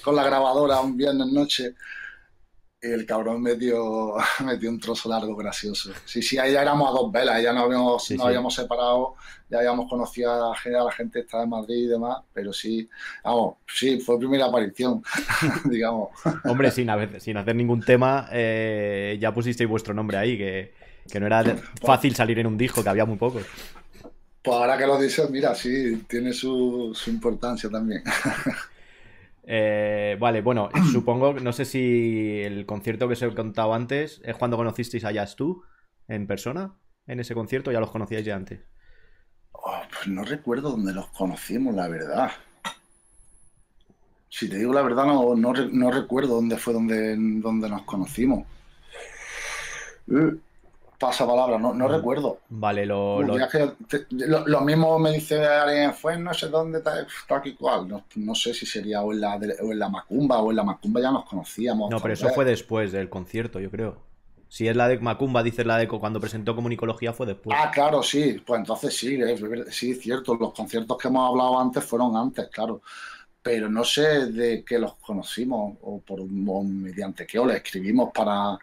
[0.02, 1.74] con la grabadora un viernes noche
[2.80, 5.92] el cabrón metió, metió un trozo largo gracioso.
[6.04, 9.14] Sí, sí, ahí ya éramos a dos velas, ya no habíamos, no habíamos separado,
[9.48, 12.88] ya habíamos conocido a la, a la gente está de Madrid y demás, pero sí,
[13.24, 15.02] vamos, sí, fue primera aparición,
[15.64, 16.10] digamos.
[16.44, 20.74] Hombre, sin, sin hacer ningún tema, eh, ya pusisteis vuestro nombre ahí, que,
[21.10, 23.42] que no era pues fácil salir en un disco, que había muy pocos.
[24.42, 28.04] Pues ahora que lo dices, mira, sí, tiene su, su importancia también.
[29.48, 34.36] Eh, vale, bueno, supongo, no sé si el concierto que os he contado antes es
[34.36, 35.62] cuando conocisteis a Jazz tú
[36.08, 36.74] en persona,
[37.06, 38.60] en ese concierto, ya los conocíais ya antes.
[39.52, 42.32] Oh, pues no recuerdo dónde los conocimos, la verdad.
[44.28, 48.46] Si te digo la verdad, no, no, recuerdo dónde fue donde, donde nos conocimos.
[50.08, 50.36] Uh,
[50.98, 52.38] pasa palabra, no, no recuerdo.
[52.48, 54.60] Vale, lo, lo...
[54.60, 58.02] mismo me dice alguien, fue no sé dónde está, aquí cual.
[58.16, 61.00] No, sé si sería o en, la, o en la Macumba o en la Macumba
[61.00, 61.90] ya nos conocíamos.
[61.90, 63.96] No, pero eso fue después del concierto, yo creo.
[64.48, 67.56] Si es la de Macumba, dices la de cuando presentó Comunicología fue después.
[67.60, 68.40] Ah, claro, sí.
[68.46, 69.42] Pues entonces sí, es,
[69.74, 70.34] sí, cierto.
[70.36, 72.80] Los conciertos que hemos hablado antes fueron antes, claro.
[73.42, 78.58] Pero no sé de qué los conocimos o por mediante qué o le escribimos para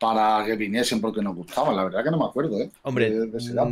[0.00, 1.76] para que viniesen porque nos gustaban.
[1.76, 2.70] La verdad que no me acuerdo, ¿eh?
[2.82, 3.12] Hombre,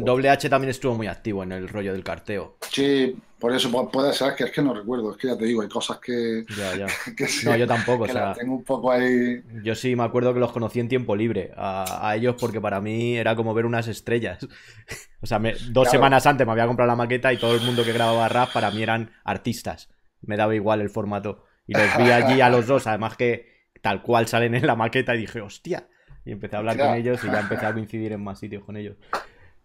[0.01, 2.59] Doble H también estuvo muy activo en el rollo del carteo.
[2.71, 5.11] Sí, por eso puede ser que es que no recuerdo.
[5.11, 6.45] Es que ya te digo, hay cosas que.
[6.55, 6.87] Ya, ya.
[7.45, 8.05] no, yo tampoco.
[8.05, 9.43] o sea, tengo un poco ahí.
[9.65, 13.17] Yo sí me acuerdo que los conocí en tiempo libre a, ellos porque para mí
[13.17, 14.47] era como ver unas estrellas.
[15.23, 17.95] o sea, dos semanas antes me había comprado la maqueta y todo el mundo que
[17.95, 19.89] grababa rap para mí eran artistas.
[20.21, 21.45] Me daba igual el formato.
[21.67, 23.47] Y los vi allí a los dos, además que
[23.81, 25.89] tal cual salen en la maqueta y dije, hostia
[26.29, 28.77] y empecé a hablar con ellos y ya empecé a coincidir en más sitios con
[28.77, 28.97] ellos.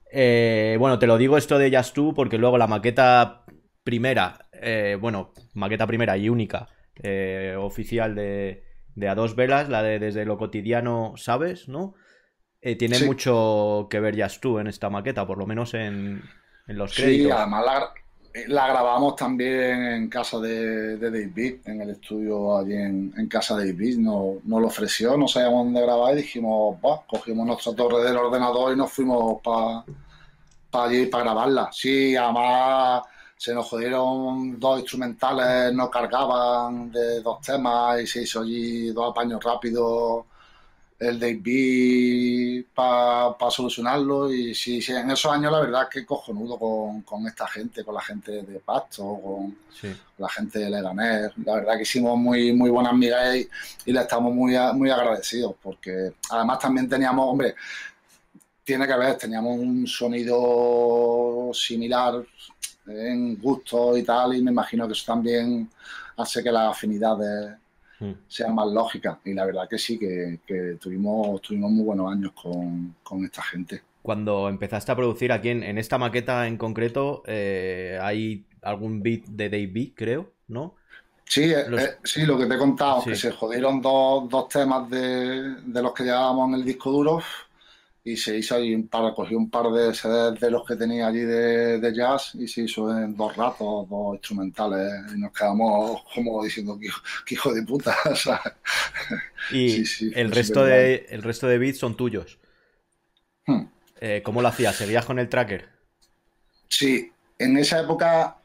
[0.09, 3.43] Eh, bueno, te lo digo esto de Just Tú porque luego la maqueta
[3.83, 8.63] primera, eh, bueno, maqueta primera y única eh, oficial de,
[9.05, 11.67] A Dos Velas, la de Desde lo Cotidiano, ¿sabes?
[11.67, 11.95] ¿No?
[12.79, 16.23] tiene mucho que ver Just Tú en esta maqueta, por lo menos en,
[16.67, 17.25] los créditos.
[17.25, 17.93] Sí, además la,
[18.47, 23.97] la grabamos también en casa de, David, en el estudio allí en, casa de David.
[23.99, 28.77] Nos, lo ofreció, no sabíamos dónde grabar y dijimos, cogimos nuestra torre del ordenador y
[28.77, 31.69] nos fuimos para allí para grabarla.
[31.71, 33.03] Sí, además
[33.37, 39.11] se nos jodieron dos instrumentales, no cargaban de dos temas y se hizo allí dos
[39.11, 40.25] apaños rápidos
[41.09, 44.33] el Dave para solucionarlo.
[44.33, 47.83] Y sí, sí, en esos años la verdad es que cojonudo con, con esta gente,
[47.83, 49.57] con la gente de Pasto, con,
[50.17, 53.49] la gente de Leganés, la verdad que hicimos muy, muy buenas amigas y,
[53.85, 57.55] y le estamos muy, muy agradecidos porque además también teníamos, hombre,
[58.63, 62.23] tiene que ver, teníamos un sonido similar
[62.87, 65.69] en gusto y tal y me imagino que eso también
[66.17, 67.57] hace que las afinidades
[68.03, 68.15] Mm.
[68.27, 69.19] sea más lógica.
[69.23, 73.81] Y la verdad que sí, que, tuvimos, tuvimos muy buenos años con, esta gente.
[74.01, 79.49] Cuando empezaste a producir aquí en, esta maqueta en concreto, eh, hay algún beat de
[79.49, 80.75] Dave creo, ¿no?
[81.23, 84.89] Sí, eh, eh, sí, lo que te he contado, que se jodieron dos, dos temas
[84.89, 87.21] de, de, los que llevábamos en el disco duro
[88.05, 91.07] y se hizo ahí un par, cogí un par de CDs de los que tenía
[91.07, 96.43] allí de, jazz y se hizo en dos ratos, dos instrumentales y nos quedamos como
[96.43, 96.89] diciendo que,
[97.33, 97.95] hijo de puta.
[99.51, 99.83] Y
[100.15, 102.39] el, resto de, el resto de beats son tuyos.
[103.45, 103.65] Hmm.
[103.99, 104.77] Eh, ¿Cómo lo hacías?
[104.77, 105.67] ¿Seguías con el tracker?
[106.69, 108.37] Sí, en esa época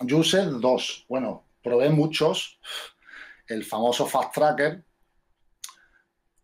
[0.00, 1.06] yo usé dos.
[1.08, 2.58] Bueno, probé muchos.
[3.46, 4.84] El famoso Fast Tracker,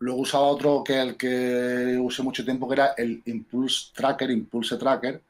[0.01, 4.77] Luego usaba otro que el que usé mucho tiempo, que era el Impulse Tracker, Impulse
[4.77, 5.21] Tracker,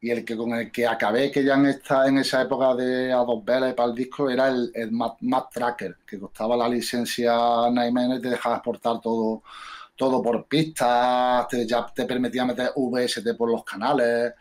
[0.00, 3.12] y el que con el que acabé, que ya en, esta, en esa época de
[3.12, 4.90] a dos velas para el disco, era el, el
[5.52, 7.34] Tracker, que costaba la licencia
[7.70, 9.42] Nightmare y te dejaba exportar todo,
[9.96, 14.34] todo por pistas, te, ya te permitía meter VST por los canales,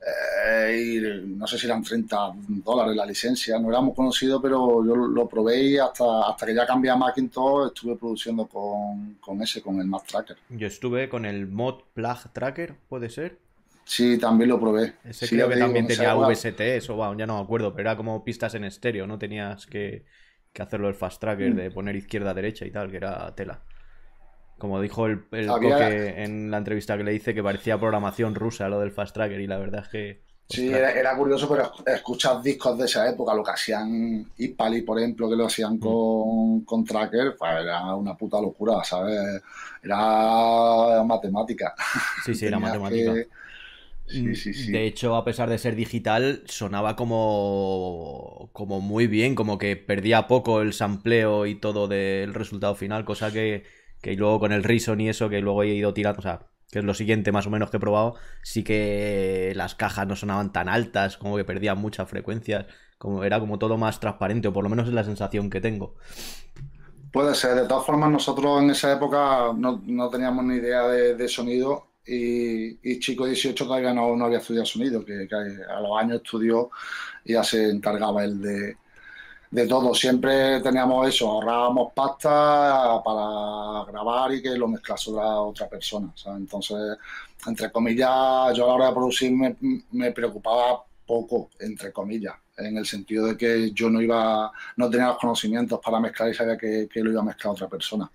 [0.00, 2.32] eh, y no sé si eran 30
[2.64, 6.66] dólares la licencia, no éramos conocidos, pero yo lo probé y hasta, hasta que ya
[6.66, 10.38] cambié a Macintosh estuve produciendo con, con ese, con el Mac Tracker.
[10.48, 13.38] Yo estuve con el Mod Plug Tracker, ¿puede ser?
[13.84, 14.94] Sí, también lo probé.
[15.04, 18.54] Ese creo que también tenía VST, eso ya no me acuerdo, pero era como pistas
[18.54, 20.06] en estéreo, no tenías que,
[20.52, 21.56] que hacerlo el Fast Tracker, mm.
[21.56, 23.62] de poner izquierda, derecha y tal, que era tela.
[24.58, 28.80] Como dijo el, el en la entrevista que le hice, que parecía programación rusa lo
[28.80, 30.24] del Fast Tracker, y la verdad es que.
[30.48, 35.28] Sí, era, curioso, pero escuchar discos de esa época, lo que hacían Ipali, por ejemplo,
[35.28, 36.64] que lo hacían mm.
[36.64, 39.42] con, Tracker, pues era una puta locura, ¿sabes?
[39.82, 41.74] Era matemática.
[42.24, 43.14] Sí, sí, era matemática.
[44.12, 49.76] Mm, de hecho, a pesar de ser digital, sonaba como, como muy bien, como que
[49.76, 53.64] perdía poco el sampleo y todo del resultado final, cosa que,
[54.04, 56.40] que luego con el Reason y eso, que luego he ido tirando, o sea,
[56.70, 60.14] que es lo siguiente más o menos que he probado, sí que las cajas no
[60.14, 62.66] sonaban tan altas, como que perdían muchas frecuencias,
[62.98, 65.94] como era como todo más transparente, o por lo menos es la sensación que tengo.
[67.10, 71.86] Puede ser, de todas formas nosotros en esa época no, teníamos ni idea de, sonido
[72.04, 76.68] y, Chico 18 todavía no, había estudiado sonido, que, que, a los años estudió
[77.24, 78.76] y ya se encargaba él de,
[79.54, 79.94] de todo.
[79.94, 86.12] Siempre teníamos eso, ahorrábamos pasta para grabar y que lo mezclase otra, otra persona.
[86.36, 86.98] Entonces,
[87.46, 89.32] entre comillas, yo a la hora de producir
[89.92, 95.06] me, preocupaba poco, entre comillas, en el sentido de que yo no iba, no tenía
[95.06, 98.10] los conocimientos para mezclar y sabía que, lo iba a mezclar otra persona.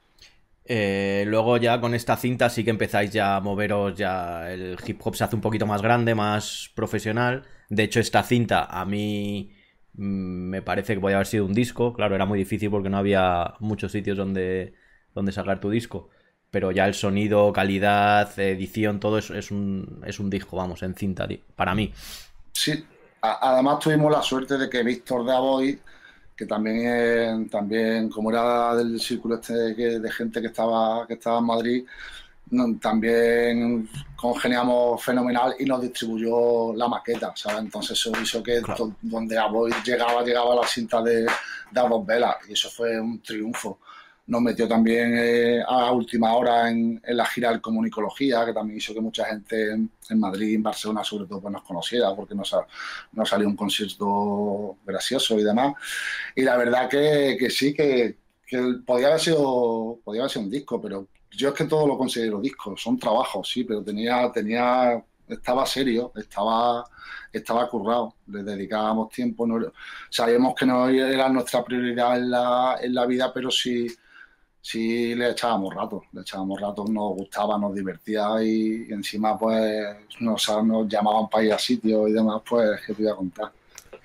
[0.65, 4.99] Eh, luego ya con esta cinta sí que empezáis ya a moveros, ya el hip
[5.05, 7.45] hop se hace un poquito más grande, más profesional.
[7.69, 9.51] De hecho, esta cinta a mí
[10.00, 11.93] me parece que podía haber sido un disco.
[11.93, 14.74] Claro, era muy difícil porque no había muchos sitios donde,
[15.14, 16.10] donde sacar tu disco.
[16.52, 20.95] Pero ya el sonido, calidad, edición, todo eso es un, es un disco, vamos, en
[20.95, 21.91] cinta, para mí.
[22.54, 22.84] Sí,
[23.22, 25.80] además tuvimos la suerte de que Víctor de Avoy,
[26.36, 31.45] que también, también como era del círculo este de, gente que estaba, que estaba en
[31.45, 31.86] Madrid,
[32.80, 37.60] también congeniamos fenomenal y nos distribuyó la maqueta, ¿sabes?
[37.60, 38.62] Entonces eso hizo que
[39.02, 41.28] donde Aboy llegaba, llegaba la cinta de, de
[41.72, 43.80] dos velas y eso fue un triunfo.
[44.28, 48.93] Nos metió también eh, a última hora en, la gira del Comunicología, que también hizo
[48.93, 52.56] que mucha gente en, Madrid y en Barcelona sobre todo pues, nos conociera, porque nos,
[53.14, 55.74] nos salió un concierto gracioso y demás.
[56.36, 60.52] Y la verdad que, que sí, que, que podía haber sido podía haber sido un
[60.52, 65.03] disco, pero yo es que todo lo considero discos, son trabajos, sí, pero tenía, tenía,
[65.27, 66.84] estaba serio, estaba,
[67.32, 69.47] estaba currado, le dedicábamos tiempo,
[70.09, 73.88] sabíamos que no era nuestra prioridad en la, en la vida, pero sí,
[74.61, 80.49] sí le echábamos rato, le echábamos rato, nos gustaba, nos divertía y, encima pues nos,
[80.63, 83.59] nos llamaban para ir a sitios y demás, pues que te iba a contar.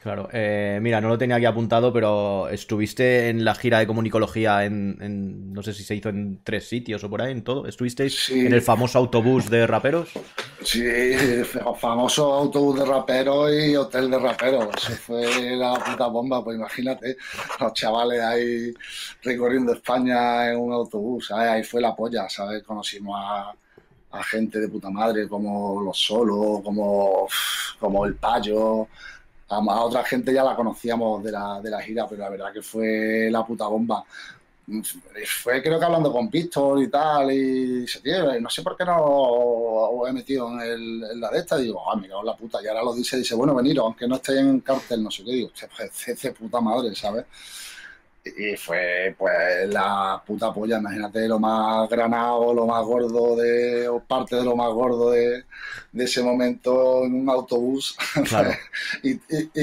[0.05, 4.67] Claro, eh, mira, no lo tenía aquí apuntado, pero estuviste en la gira de comunicología
[4.67, 7.67] en, no sé si se hizo en tres sitios o por ahí, en todo.
[7.67, 10.11] ¿Estuvisteis en el famoso autobús de raperos?
[10.63, 10.85] Sí,
[11.81, 14.69] famoso autobús de raperos y hotel de raperos.
[14.77, 17.17] Eso fue la puta bomba, pues imagínate,
[17.59, 18.75] los chavales ahí
[19.23, 22.63] recorriendo España en un autobús, Ahí fue la polla, ¿sabes?
[22.63, 23.55] Conocimos a,
[24.25, 27.27] gente de puta madre como Los Solos, como,
[27.81, 28.87] como El Payo
[29.49, 32.63] a, otra gente ya la conocíamos de la, de la gira, pero la verdad que
[32.63, 34.05] fue la puta bomba.
[35.27, 40.07] Fue creo que hablando con Víctor y tal, y tío, no sé por qué no
[40.07, 41.59] he metido en, el, en la de esta.
[41.59, 42.63] Digo, ah, me la puta.
[42.63, 45.33] Y ahora lo dice, dice, bueno, veniros, aunque no estéis en cartel, no sé qué.
[45.33, 47.27] Digo, es de puta madre, ¿sabes?
[48.25, 54.01] Y fue pues la puta polla, imagínate lo más granado, lo más gordo de, o
[54.01, 55.45] parte de lo más gordo de,
[55.95, 57.95] ese momento en un autobús.
[59.03, 59.19] y,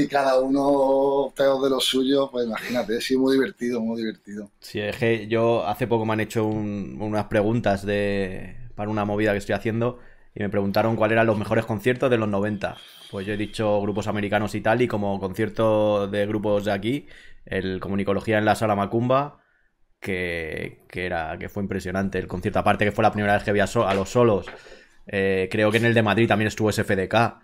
[0.08, 4.52] cada uno peor de lo suyo, pues imagínate, sí, muy divertido, muy divertido.
[4.60, 9.32] Sí, es que yo hace poco me han hecho unas preguntas de, para una movida
[9.32, 9.98] que estoy haciendo
[10.36, 12.78] y me preguntaron cuáles eran los mejores conciertos de los 90.
[13.10, 17.08] Pues yo he dicho grupos americanos y tal, y como concierto de grupos de aquí,
[17.52, 19.40] el Comunicología en la Sala Macumba,
[20.00, 22.60] que, era, que fue impresionante el concierto.
[22.60, 24.48] Aparte que fue la primera vez que vi a, los solos.
[25.06, 27.40] Eh, creo que en el de Madrid también estuvo SFDK.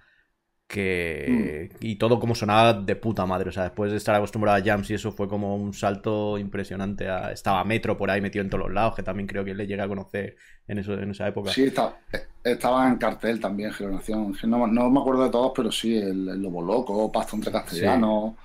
[0.66, 1.78] Que, mm.
[1.82, 3.49] Y todo como sonaba de puta madre.
[3.49, 7.05] O sea, después de estar acostumbrado a jams y eso fue como un salto impresionante.
[7.32, 9.82] estaba Metro por ahí metido en todos los lados, que también creo que le llegué
[9.82, 10.38] a conocer
[10.68, 11.51] en, eso, en esa época.
[11.51, 11.72] Sí,
[12.43, 14.36] estaba en cartel también, Generación.
[14.45, 18.36] No, no, me acuerdo de todos, pero sí, el, Lobo Loco, Pasto entre Castellanos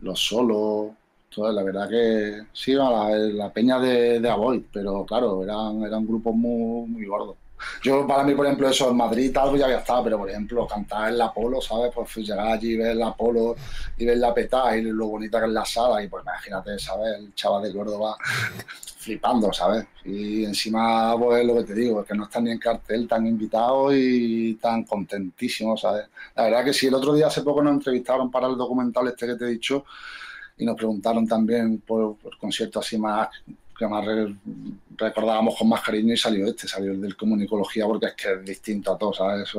[0.00, 0.92] los solos,
[1.34, 6.34] todo, la verdad que sí, la, peña de, de Avoid, pero claro, eran, eran grupos
[6.34, 7.36] muy, muy gordos.
[7.82, 10.30] Yo, para mí, por ejemplo, eso en Madrid tal vez ya había estado, pero por
[10.30, 11.92] ejemplo, cantar en la Polo, ¿sabes?
[11.94, 13.54] Pues llegar allí y ver la Polo
[13.96, 17.18] y ver la peta y lo bonita que es la sala, y pues imagínate, ¿sabes?
[17.18, 18.16] El chaval de Córdoba
[18.98, 19.86] flipando, ¿sabes?
[20.04, 23.26] Y encima, pues lo que te digo, es que no están ni en cartel tan
[23.26, 26.06] invitados y tan contentísimos, ¿sabes?
[26.34, 29.26] La verdad que sí, el otro día hace poco nos entrevistaron para el documental este
[29.26, 29.84] que te he dicho
[30.56, 33.28] y nos preguntaron también por, por conciertos así más
[33.76, 34.04] que más
[34.96, 38.44] recordábamos con más cariño y salió este, salió el del comunicología porque es que es
[38.44, 39.52] distinto a todo, ¿sabes?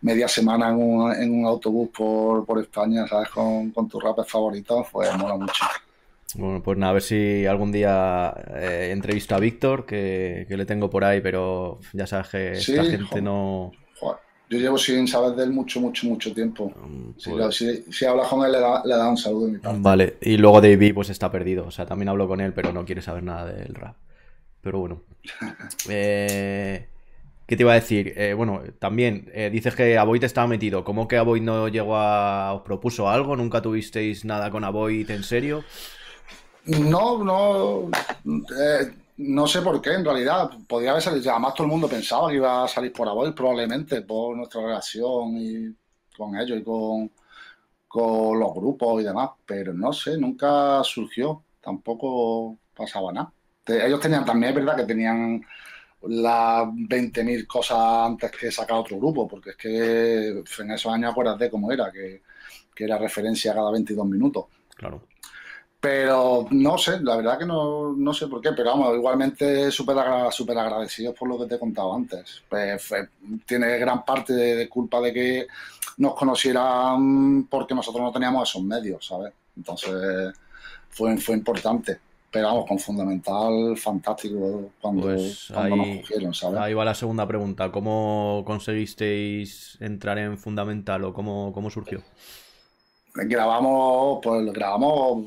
[0.00, 3.28] media semana en un, en un autobús por, por, España, ¿sabes?
[3.28, 5.64] Con, con tus rappers favoritos, pues mola mucho.
[6.34, 10.64] Bueno, pues nada, a ver si algún día eh, entrevisto a Víctor, que, que, le
[10.64, 13.72] tengo por ahí, pero ya sabes que esta gente no...
[14.52, 16.70] Yo llevo sin saber de él mucho, mucho, mucho tiempo.
[17.24, 17.56] Pues
[17.88, 19.78] si, hablas con él, le da, le da, un saludo de mi parte.
[19.80, 21.64] Vale, y luego David pues está perdido.
[21.66, 23.96] O sea, también hablo con él, pero no quiere saber nada del rap.
[24.60, 25.00] Pero bueno.
[25.88, 26.86] Eh,
[27.46, 28.12] ¿Qué te iba a decir?
[28.14, 30.84] Eh, bueno, también eh, dices que Avoid estaba metido.
[30.84, 32.52] ¿Cómo que Avoid no llegó a.
[32.52, 33.34] os propuso algo?
[33.36, 35.64] ¿Nunca tuvisteis nada con Avoid en serio?
[36.66, 37.88] No, no
[39.18, 40.50] no sé por qué, en realidad.
[40.66, 41.30] Podría haber salido.
[41.30, 45.36] Además, todo el mundo pensaba que iba a salir por Avoid, probablemente, por nuestra relación
[45.36, 45.74] y
[46.16, 47.10] con ellos y con,
[47.88, 49.30] con los grupos y demás.
[49.46, 51.44] Pero no sé, nunca surgió.
[51.60, 53.32] Tampoco pasaba nada.
[53.66, 55.44] Ellos tenían también, es verdad que tenían
[56.02, 61.48] las 20.000 cosas antes que sacar otro grupo, porque es que en esos años acuérdate
[61.48, 62.22] cómo era, que,
[62.74, 64.46] que era referencia cada 22 minutos.
[64.74, 65.02] Claro.
[65.82, 69.96] Pero no sé, la verdad que no, no sé por qué, pero vamos, igualmente súper
[70.30, 72.40] super agradecidos por lo que te he contado antes.
[72.48, 72.88] Pues,
[73.44, 75.46] tiene gran parte de, culpa de que
[75.96, 79.32] nos conocieran porque nosotros no teníamos esos medios, ¿sabes?
[79.56, 80.32] Entonces
[80.88, 81.98] fue, fue importante.
[82.30, 86.60] Pero vamos, con fundamental, fantástico cuando, pues nos cogieron, ¿sabes?
[86.60, 87.72] Ahí va la segunda pregunta.
[87.72, 92.00] ¿Cómo conseguisteis entrar en fundamental o cómo, cómo surgió?
[93.14, 95.26] Grabamos, pues grabamos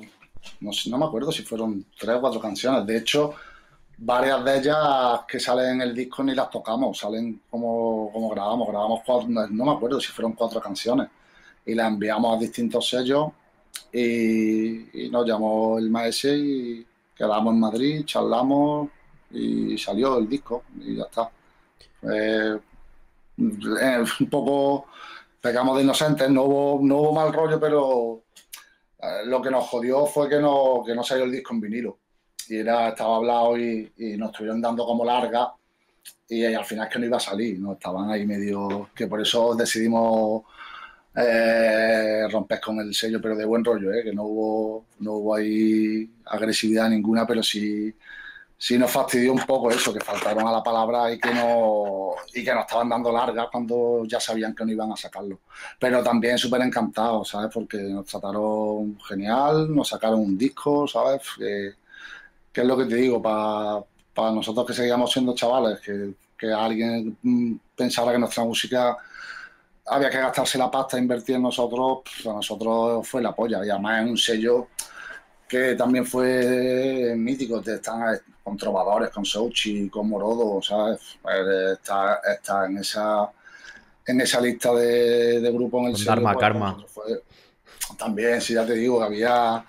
[0.62, 2.86] no, me acuerdo si fueron tres o cuatro canciones.
[2.86, 3.34] De hecho,
[3.98, 8.68] varias de ellas que salen en el disco ni las tocamos, salen como, como grabamos.
[8.68, 11.10] Grabamos cuatro, no me acuerdo si fueron cuatro canciones.
[11.66, 13.32] Y las enviamos a distintos sellos
[13.92, 16.86] y, nos llamó el maestro y
[17.16, 18.90] quedamos en Madrid, charlamos
[19.32, 21.32] y salió el disco y ya está.
[22.04, 22.60] Eh,
[23.38, 24.88] un poco
[25.42, 28.25] pegamos de inocentes, no hubo, no hubo mal rollo, pero
[29.26, 32.00] lo que nos jodió fue que no, que no salió el disco en vinilo.
[32.48, 35.52] Y era, estaba hablado y, nos estuvieron dando como larga
[36.30, 37.74] y, al final es que no iba a salir, ¿no?
[37.74, 38.90] Estaban ahí medio...
[38.96, 40.44] que por eso decidimos
[41.16, 44.04] eh, romper con el sello, pero de buen rollo, ¿eh?
[44.04, 47.94] Que no hubo, no hubo ahí agresividad ninguna, pero sí
[48.58, 52.44] sí nos fastidió un poco eso, que faltaron a la palabra y que no y
[52.44, 55.40] que nos estaban dando largas cuando ya sabían que no iban a sacarlo.
[55.80, 57.52] Pero también súper encantados, ¿sabes?
[57.54, 61.22] Porque nos trataron genial, nos sacaron un disco, ¿sabes?
[61.38, 61.74] Que,
[62.54, 67.56] es lo que te digo, para nosotros que seguíamos siendo chavales, que, que alguien mm,
[67.76, 68.98] pensara que nuestra música
[69.88, 73.66] había que gastarse la pasta, e invertir en nosotros, pues, a nosotros fue la polla.
[73.66, 74.68] Y además es un sello
[75.48, 81.18] que también fue mítico, están con trovadores, con Sochi, con Morodo, ¿sabes?
[81.20, 81.36] Pues,
[81.74, 83.28] está, está en esa
[84.06, 86.12] en esa lista de, de grupos en el sello.
[86.12, 86.78] Dharma pues, Karma.
[87.98, 89.66] también, sí, ya te digo, que había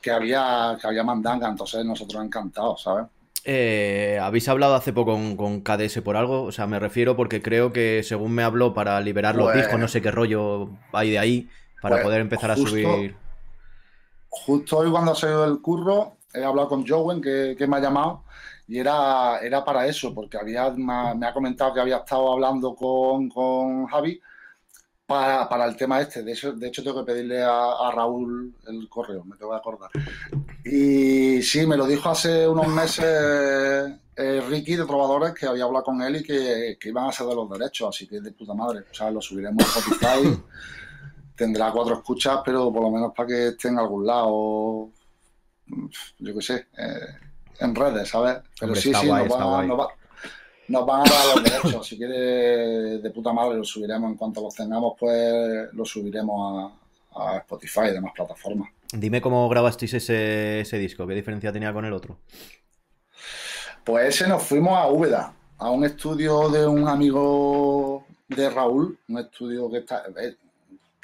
[0.00, 3.04] que había que había mandanga, entonces nosotros encantados, ¿sabes?
[3.44, 6.44] Eh, ¿Habéis hablado hace poco con, KDS por algo?
[6.44, 9.86] O sea, me refiero porque creo que según me habló para liberar los discos, no
[9.86, 11.50] sé qué rollo hay de ahí,
[11.82, 13.14] para poder empezar a subir.
[14.30, 18.24] Justo hoy cuando ha salido del curro, he hablado con Jowen, que, me ha llamado,
[18.66, 23.28] y era, era para eso, porque había, me, ha comentado que había estado hablando con,
[23.28, 24.20] con Javi
[25.06, 26.22] para, el tema este.
[26.22, 29.90] De hecho, de hecho tengo que pedirle a, Raúl el correo, me tengo que acordar.
[30.64, 33.04] Y sí, me lo dijo hace unos meses
[34.16, 37.34] eh, Ricky de Trovadores que había hablado con él y que, iban a ser de
[37.34, 38.84] los derechos, así que de puta madre.
[38.90, 40.42] O sea, lo subiremos a Spotify.
[41.36, 44.90] Tendrá cuatro escuchas, pero por lo menos para que esté en algún lado,
[46.18, 47.18] yo qué sé, eh,
[47.60, 48.38] en redes, ¿sabes?
[48.58, 49.88] Pero sí, sí, nos va,
[50.68, 51.86] nos van a dar los derechos.
[51.86, 54.10] Si quiere, de puta madre, los subiremos.
[54.10, 56.72] En cuanto los tengamos, pues los subiremos
[57.16, 58.70] a, Spotify y demás plataformas.
[58.92, 62.18] Dime cómo grabasteis ese, ese, disco, qué diferencia tenía con el otro.
[63.84, 69.18] Pues ese nos fuimos a Úbeda, a un estudio de un amigo de Raúl, un
[69.18, 70.36] estudio que está eh,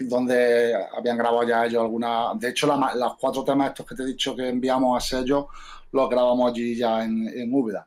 [0.08, 2.38] donde habían grabado ya ellos algunas.
[2.38, 5.48] De hecho, las cuatro temas estos que te he dicho que enviamos a sello,
[5.92, 7.86] los grabamos allí ya en, en Úbeda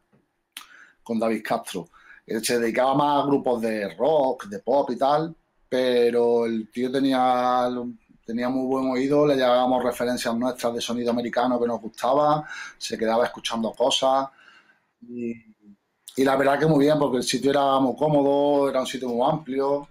[1.03, 1.89] con David Castro.
[2.25, 5.35] Él se dedicaba más a grupos de rock, de pop y tal,
[5.67, 7.69] pero el tío tenía,
[8.25, 12.47] tenía muy buen oído, le llevábamos referencias nuestras de sonido americano que nos gustaba,
[12.77, 14.29] se quedaba escuchando cosas
[15.09, 15.35] y,
[16.17, 19.27] la verdad que muy bien porque el sitio era muy cómodo, era un sitio muy
[19.27, 19.87] amplio,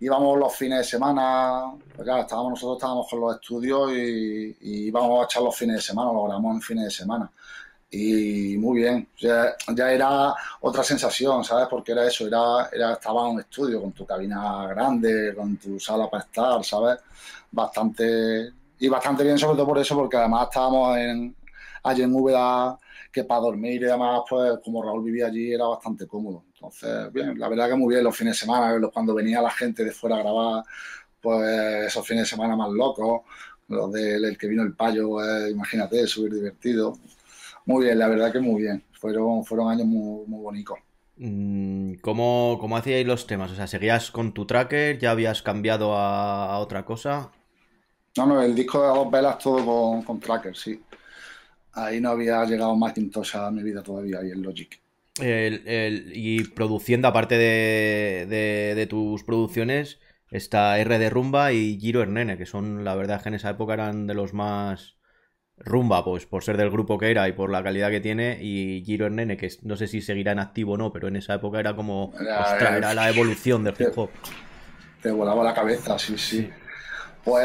[0.00, 5.20] íbamos los fines de semana, pues estábamos, nosotros estábamos con los estudios y, y íbamos
[5.20, 7.30] a echar los fines de semana, lo grabamos en fines de semana
[7.90, 9.08] y muy bien.
[9.18, 11.68] Ya, ya, era otra sensación, ¿sabes?
[11.68, 15.80] Porque era eso, era, era estaba en un estudio con tu cabina grande, con tu
[15.80, 16.98] sala para estar, ¿sabes?
[17.50, 21.34] Bastante y bastante bien, sobre todo por eso, porque además estábamos en,
[21.82, 22.78] allí en Úbeda,
[23.10, 26.44] que para dormir y demás, pues como Raúl vivía allí, era bastante cómodo.
[26.60, 29.84] Entonces, bien, la verdad que muy bien los fines de semana, cuando venía la gente
[29.84, 30.64] de fuera a grabar,
[31.20, 33.22] pues esos fines de semana más locos,
[33.68, 36.98] los del que vino el payo, pues, imagínate, subir divertido.
[37.66, 38.82] Muy bien, la verdad que muy bien.
[38.92, 40.78] Fueron, fueron años muy, muy bonitos.
[41.16, 43.52] Mm, ¿Cómo, ¿Cómo hacíais los temas?
[43.52, 44.98] O sea, ¿seguías con tu tracker?
[44.98, 47.30] ¿Ya habías cambiado a, otra cosa?
[48.16, 50.80] No, no, el disco de dos velas todo con, con tracker, sí.
[51.74, 54.80] Ahí no había llegado Macintosh a mi vida todavía y el Logic.
[55.20, 59.98] Y produciendo, aparte de, de, tus producciones,
[60.30, 63.74] está R de Rumba y Giro Hernene, que son, la verdad, que en esa época
[63.74, 64.98] eran de los más
[65.60, 68.82] Rumba, pues por ser del grupo que era y por la calidad que tiene, y
[68.84, 71.58] Giro Nene, que no sé si seguirá en activo o no, pero en esa época
[71.58, 74.10] era como era, la evolución del hip hop.
[75.02, 76.48] Te, volaba la cabeza, sí, sí.
[77.24, 77.44] Pues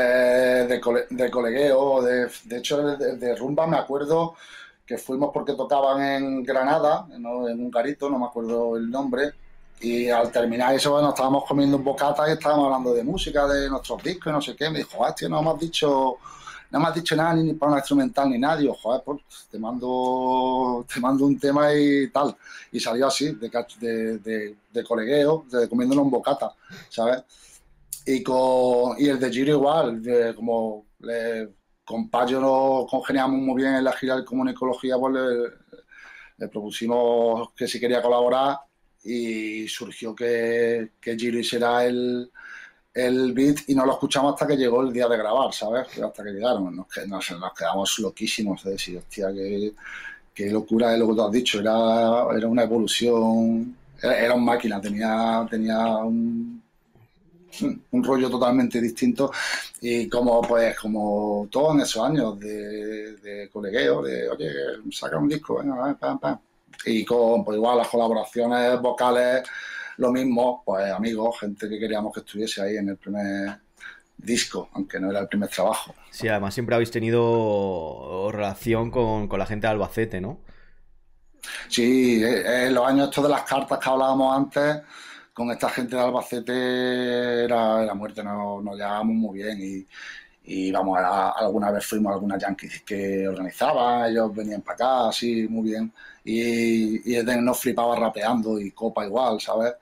[0.70, 4.36] de, de colegueo, de, de hecho de, Rumba me acuerdo
[4.86, 9.32] que fuimos porque tocaban en Granada, en un garito, no me acuerdo el nombre,
[9.82, 13.70] y al terminar eso, bueno, estábamos comiendo un bocata y estábamos hablando de música, de
[13.70, 14.70] nuestros discos y no sé qué.
[14.70, 16.18] Me dijo, hostia, no hemos dicho
[16.74, 19.22] no me has dicho nada ni para una instrumental ni nadie, joder, pues,
[19.52, 22.36] te mando te mando un tema y tal.
[22.72, 26.52] Y salió así, de, de, de, colegueo, de comiéndonos un bocata,
[26.90, 27.24] ¿sabes?
[28.08, 31.50] Y, con, y el de Giro igual, de, como le,
[31.86, 35.14] con nos congeniamos muy bien en la gira de comunicología, pues
[36.38, 38.60] le, propusimos que si quería colaborar
[39.04, 42.30] y surgió que, que Giro hiciera el,
[42.94, 45.88] el beat y no lo escuchamos hasta que llegó el día de grabar, ¿sabes?
[46.00, 46.76] Hasta que llegaron.
[46.76, 49.30] Nos, quedamos loquísimos de decir, hostia,
[50.34, 51.60] qué, locura es lo que tú has dicho.
[51.60, 56.63] Era, era una evolución, era, un máquina, tenía, tenía un,
[57.62, 59.32] un rollo totalmente distinto
[59.82, 64.52] y como pues como todos en esos años de, de colegueo, de oye,
[64.92, 66.40] saca un disco, venga, pam, pam.
[66.86, 69.44] Y con pues igual las colaboraciones vocales
[69.98, 73.58] lo mismo, pues amigos, gente que queríamos que estuviese ahí en el primer
[74.18, 75.94] disco, aunque no era el primer trabajo.
[76.10, 80.40] Sí, además siempre habéis tenido relación con, la gente de Albacete, ¿no?
[81.68, 84.82] Sí, eh, en los años estos de las cartas que hablábamos antes,
[85.34, 89.88] con esta gente de Albacete era, muerte, nos, nos llevábamos muy bien y,
[90.46, 95.10] y vamos, a, alguna vez fuimos a algunas yankees que organizaban, ellos venían para acá,
[95.10, 95.92] así, muy bien,
[96.24, 99.74] y, y nos flipaba rapeando y copa igual, ¿sabes?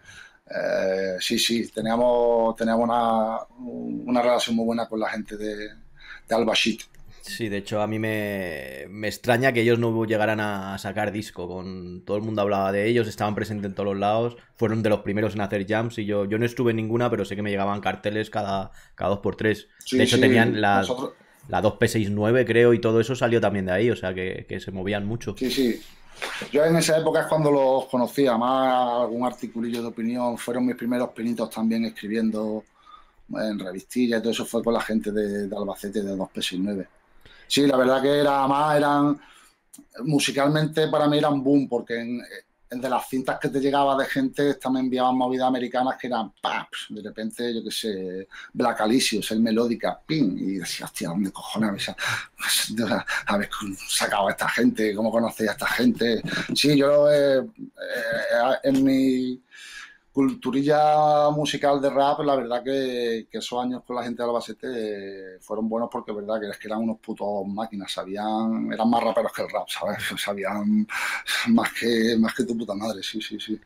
[0.53, 3.39] Eh, sí, sí, teníamos, teníamos una,
[4.05, 5.69] una, relación muy buena con la gente de,
[6.27, 6.90] de.
[7.21, 11.47] Sí, de hecho a mí me, me, extraña que ellos no llegaran a sacar disco.
[11.47, 14.89] Con todo el mundo hablaba de ellos, estaban presentes en todos los lados, fueron de
[14.89, 17.43] los primeros en hacer jams y yo, yo no estuve en ninguna, pero sé que
[17.43, 19.67] me llegaban carteles cada, cada dos por tres.
[19.91, 20.83] de hecho tenían la,
[21.47, 24.71] la 2P69 creo y todo eso salió también de ahí, o sea que, que, se
[24.71, 25.35] movían mucho.
[25.37, 25.81] Sí, sí.
[26.51, 30.75] Yo en esa época es cuando los conocía, más algún articulillo de opinión, fueron mis
[30.75, 32.63] primeros pinitos también escribiendo
[33.33, 36.87] en revistillas y todo eso fue con la gente de, de Albacete de 2P69.
[37.51, 39.19] Sí, la verdad que era más, eran
[40.05, 42.21] musicalmente para mí eran boom, porque en,
[42.69, 46.85] de las cintas que te llegaba de gente también enviaban movidas americanas que eran paps,
[46.91, 51.93] de repente, yo qué sé, Black Alicious, el melódica, ping, y decía, hostia, ¿dónde cojones
[53.27, 53.49] habéis
[53.89, 54.95] sacado a esta gente?
[54.95, 56.21] ¿Cómo conocéis a esta gente?
[56.55, 59.41] Sí, yo eh, eh, en mi
[60.11, 65.39] culturilla musical de rap, la verdad que, que, esos años con la gente de Albacete
[65.39, 69.43] fueron buenos porque verdad que que eran unos putos máquinas, sabían, eran más raperos que
[69.43, 69.97] el rap, ¿sabes?
[70.21, 70.85] Sabían
[71.47, 73.59] más que, más que tu puta madre, sí, sí, sí.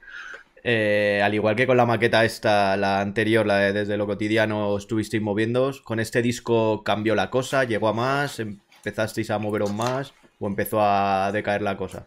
[0.64, 4.78] Eh, al igual que con la maqueta esta, la anterior, la de Desde lo cotidiano,
[4.78, 10.14] estuvisteis moviéndoos, con este disco cambió la cosa, llegó a más, empezasteis a moveros más
[10.39, 12.06] o empezó a decaer la cosa.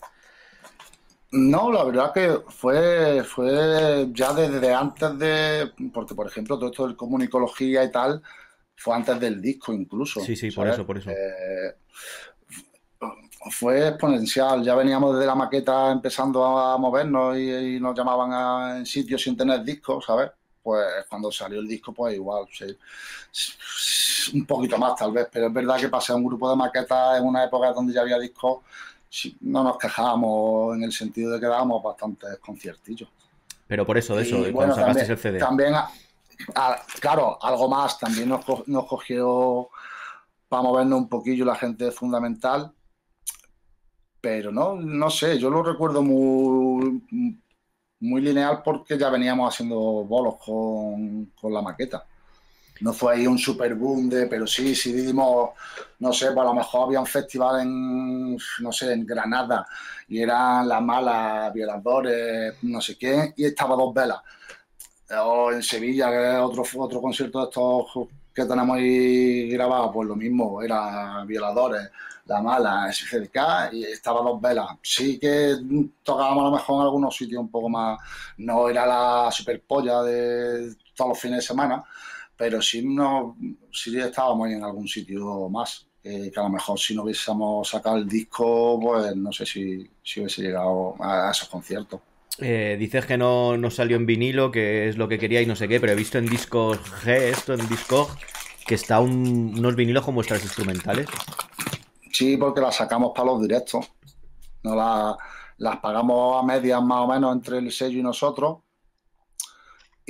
[1.30, 6.86] No, la verdad que fue, fue ya desde antes de, porque por ejemplo todo esto
[6.86, 8.22] del comunicología y tal,
[8.74, 10.20] fue antes del disco incluso.
[10.20, 11.10] Sí, sí, por eso, por eso.
[11.10, 11.74] Eh,
[13.50, 19.22] fue exponencial, ya veníamos desde la maqueta empezando a movernos y, nos llamaban en sitios
[19.22, 20.30] sin tener discos, ¿sabes?
[20.62, 22.76] Pues cuando salió el disco, pues igual, sí.
[24.34, 27.18] un poquito más tal vez, pero es verdad que pasé a un grupo de maquetas
[27.18, 28.60] en una época donde ya había discos
[29.40, 33.08] no nos quejábamos en el sentido de que dábamos bastantes conciertillos.
[33.66, 35.38] Pero por eso, de eso, y, cuando sacaste el CD.
[35.38, 35.74] También,
[37.00, 39.68] claro, algo más, también nos, nos cogió
[40.48, 42.72] para movernos un poquillo la gente fundamental,
[44.20, 47.02] pero no, no sé, yo lo recuerdo muy,
[48.00, 52.06] muy lineal porque ya veníamos haciendo bolos con, con la maqueta
[52.80, 55.50] no fue ahí un super boom de, pero sí, sí dimos,
[55.98, 59.66] no sé, pues a lo mejor había un festival en, no sé, en Granada
[60.08, 64.20] y eran las malas, violadores, no sé qué, y estaba dos velas.
[65.20, 70.08] O en Sevilla, que es otro, otro concierto de estos que tenemos ahí grabados, pues
[70.08, 71.90] lo mismo, eran violadores,
[72.26, 74.68] la mala, SGDK, y estaba dos velas.
[74.82, 75.56] Sí que
[76.02, 77.98] tocábamos a lo mejor en algunos sitios un poco más,
[78.36, 81.82] no era la super polla de todos los fines de semana,
[82.38, 83.36] pero si no,
[83.72, 88.08] si estábamos en algún sitio más, que a lo mejor si no hubiésemos sacado el
[88.08, 92.00] disco, pues no sé si, si hubiese llegado a, esos conciertos.
[92.38, 95.56] Eh, dices que no, no, salió en vinilo, que es lo que quería y no
[95.56, 98.08] sé qué, pero he visto en discos G, esto en disco,
[98.64, 101.08] que está unos vinilos con vuestras instrumentales.
[102.12, 103.90] Sí, porque las sacamos para los directos.
[104.62, 104.76] No
[105.56, 108.58] las pagamos a medias más o menos entre el sello y nosotros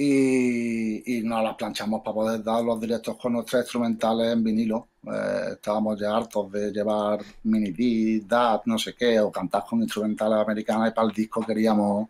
[0.01, 4.88] y, nos las planchamos para poder dar los directos con nuestros instrumentales en vinilo.
[5.05, 9.82] Eh, estábamos ya hartos de llevar mini beat, DAT, no sé qué, o cantar con
[9.82, 12.09] instrumentales americanas y para el disco queríamos,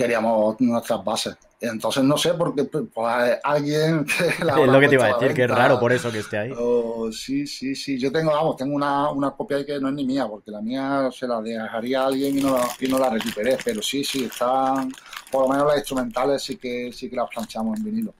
[0.00, 1.36] queríamos nuestras bases.
[1.60, 2.84] Entonces no sé, porque pues,
[3.44, 4.06] alguien...
[4.24, 6.52] es lo que te iba a decir, que es raro por eso que esté ahí.
[6.56, 7.98] Oh, sí, sí, sí.
[7.98, 10.62] Yo tengo, vamos, tengo una, una, copia ahí que no es ni mía, porque la
[10.62, 13.58] mía se la dejaría a alguien y no, y no la recuperé.
[13.62, 14.90] Pero sí, sí, están...
[15.30, 18.14] Por lo menos las instrumentales sí que, sí que las planchamos en vinilo.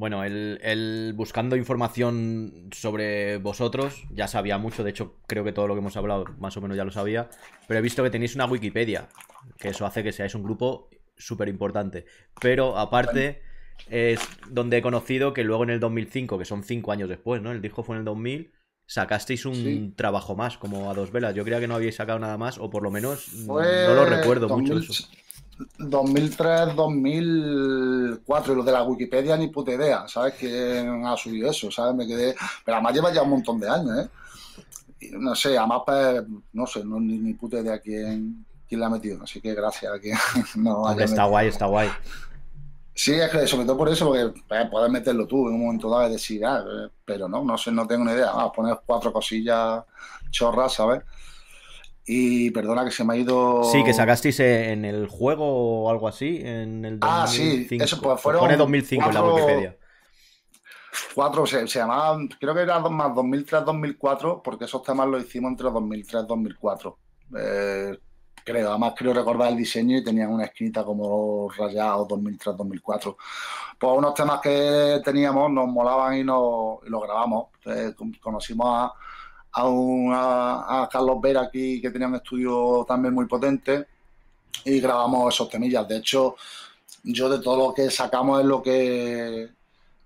[0.00, 5.68] Bueno, el, el, buscando información sobre vosotros, ya sabía mucho, de hecho creo que todo
[5.68, 7.28] lo que hemos hablado más o menos ya lo sabía,
[7.68, 9.10] pero he visto que tenéis una Wikipedia,
[9.58, 10.88] que eso hace que seáis un grupo
[11.18, 12.06] súper importante.
[12.40, 13.42] Pero aparte,
[13.90, 17.52] es donde he conocido que luego en el 2005, que son cinco años después, ¿no?
[17.52, 18.54] El disco fue en el 2000,
[18.86, 21.34] sacasteis un trabajo más, como a dos velas.
[21.34, 23.60] Yo creía que no habíais sacado nada más, o por lo menos no
[23.94, 24.94] lo recuerdo mucho eso.
[25.78, 30.34] 2003, 2004, y lo de la Wikipedia ni puta idea, ¿sabes?
[30.38, 31.70] ¿Quién ha subido eso?
[31.70, 31.94] ¿Sabes?
[31.94, 32.34] Me quedé.
[32.64, 34.08] Pero además lleva ya un montón de años, ¿eh?
[35.12, 38.90] no sé, además, pues, no sé, no, ni, ni puta idea quién, quién la ha
[38.90, 39.22] metido.
[39.22, 40.16] Así que gracias a quien
[40.56, 41.88] no Está guay, está guay.
[42.94, 45.88] Sí, es que sobre todo por eso, porque eh, puedes meterlo tú en un momento
[45.88, 48.26] dado y decir, ah, eh, pero no, no sé, no tengo ni idea.
[48.26, 49.84] Vamos a poner cuatro cosillas
[50.30, 51.02] chorras, ¿sabes?
[52.06, 53.62] Y perdona que se me ha ido.
[53.64, 56.40] Sí, que sacasteis en el juego o algo así.
[56.42, 57.06] En el 2005.
[57.06, 58.40] Ah, sí, eso pues fueron.
[58.40, 59.76] Pone 2005 en la Wikipedia.
[61.14, 65.68] Cuatro, se, se llamaban, creo que era más 2003-2004, porque esos temas los hicimos entre
[65.68, 66.96] 2003-2004.
[67.38, 67.98] Eh,
[68.44, 73.16] creo, además creo recordar el diseño y tenían una esquinita como rayado 2003-2004.
[73.78, 77.48] Pues unos temas que teníamos nos molaban y, nos, y los grabamos.
[77.66, 78.92] Eh, conocimos a,
[79.52, 83.86] a, un, a, Carlos Vera aquí que tenía un estudio también muy potente
[84.64, 85.86] y grabamos esos temillas.
[85.88, 86.36] De hecho,
[87.04, 89.48] yo de todo lo que sacamos es lo que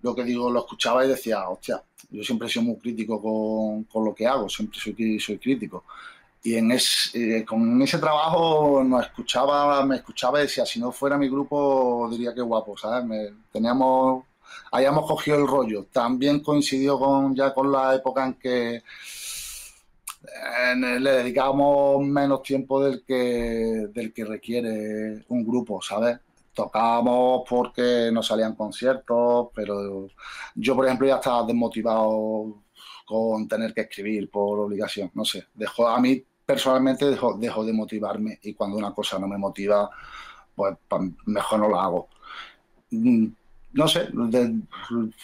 [0.04, 3.84] lo que digo, lo escuchaba y decía, hostia, yo siempre he sido muy crítico con,
[3.84, 5.84] con lo que hago, siempre soy, soy crítico.
[6.42, 10.92] Y en ese, eh, con ese trabajo nos escuchaba, me escuchaba y decía, si no
[10.92, 13.02] fuera mi grupo, diría que guapo, ¿sabes?
[13.06, 14.24] Me, teníamos,
[14.72, 15.86] hayamos cogido el rollo.
[15.90, 18.82] También coincidió con, ya con la época en que
[20.76, 26.18] le dedicábamos menos tiempo del que, del que requiere un grupo, ¿sabes?
[26.52, 30.08] Tocábamos porque no salían conciertos, pero
[30.54, 32.62] yo, por ejemplo, ya estaba desmotivado
[33.06, 35.46] con tener que escribir por obligación, no sé.
[35.54, 39.90] Dejó, a mí personalmente dejo, dejo de motivarme y cuando una cosa no me motiva,
[40.54, 40.76] pues
[41.26, 42.08] mejor no la hago.
[43.74, 44.08] No sé,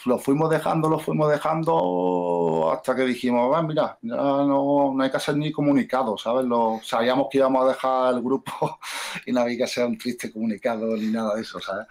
[0.06, 5.08] lo fuimos dejando, lo fuimos dejando hasta que dijimos, ah, mira, ya no, no, hay
[5.08, 6.46] que hacer ni comunicado, ¿sabes?
[6.46, 8.80] Lo, sabíamos que íbamos a dejar el grupo
[9.26, 11.86] y no había que hacer un triste comunicado ni nada de eso, ¿sabes?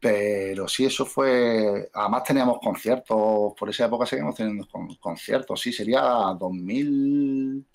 [0.00, 1.90] Pero sí, eso fue.
[1.92, 4.66] Además, teníamos conciertos, por esa época seguimos teniendo
[4.98, 6.00] conciertos, sí, sería
[6.38, 7.66] 2000,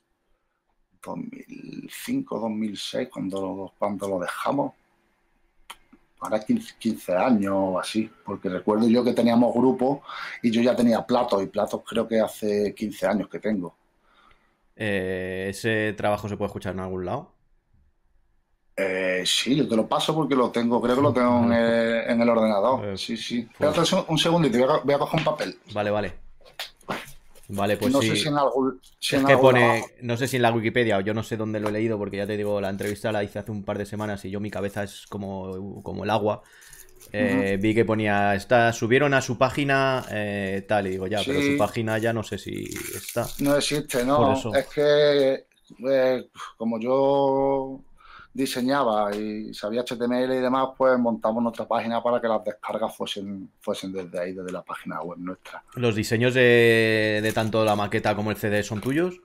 [1.03, 4.73] 2005, 2006, cuando, cuando lo dejamos
[6.23, 9.99] ahora 15, años o así, porque recuerdo yo que teníamos grupos
[10.41, 13.75] y yo ya tenía platos y platos creo que hace 15 años que tengo.
[14.75, 17.31] Eh, ¿Ese trabajo se puede escuchar en algún lado?
[18.75, 22.29] Eh, sí, yo te lo paso porque lo tengo, creo que lo tengo en el,
[22.29, 22.85] ordenador.
[22.85, 23.47] Eh, sí, sí.
[23.57, 25.57] Pues Espérate un voy a, voy a coger un papel.
[25.73, 26.13] Vale, vale.
[27.55, 28.09] Vale, pues no sí.
[28.09, 28.79] sé si en algún.
[28.99, 31.69] es que pone, no sé si en la Wikipedia o yo no sé dónde lo
[31.69, 34.25] he leído, porque ya te digo, la entrevista la hice hace un par de semanas
[34.25, 36.41] y yo mi cabeza es como, como el agua.
[37.11, 41.41] Eh, vi que ponía, está, subieron a su página eh, tal, y digo, ya, pero
[41.41, 42.63] su página ya no sé si
[42.95, 43.27] está.
[43.39, 44.33] No existe, no.
[44.55, 45.45] Es que,
[45.87, 47.81] eh, como yo
[48.33, 53.51] diseñaba y sabía HTML y demás, pues montamos nuestra página para que las descargas fuesen,
[53.59, 55.63] fuesen desde ahí, desde la página web nuestra.
[55.75, 59.15] ¿Los diseños de, tanto la maqueta como el CD son tuyos?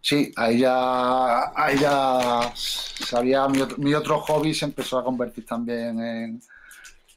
[0.00, 6.42] Sí, ahí ya, ahí ya sabía, mi, otro hobby se empezó a convertir también en,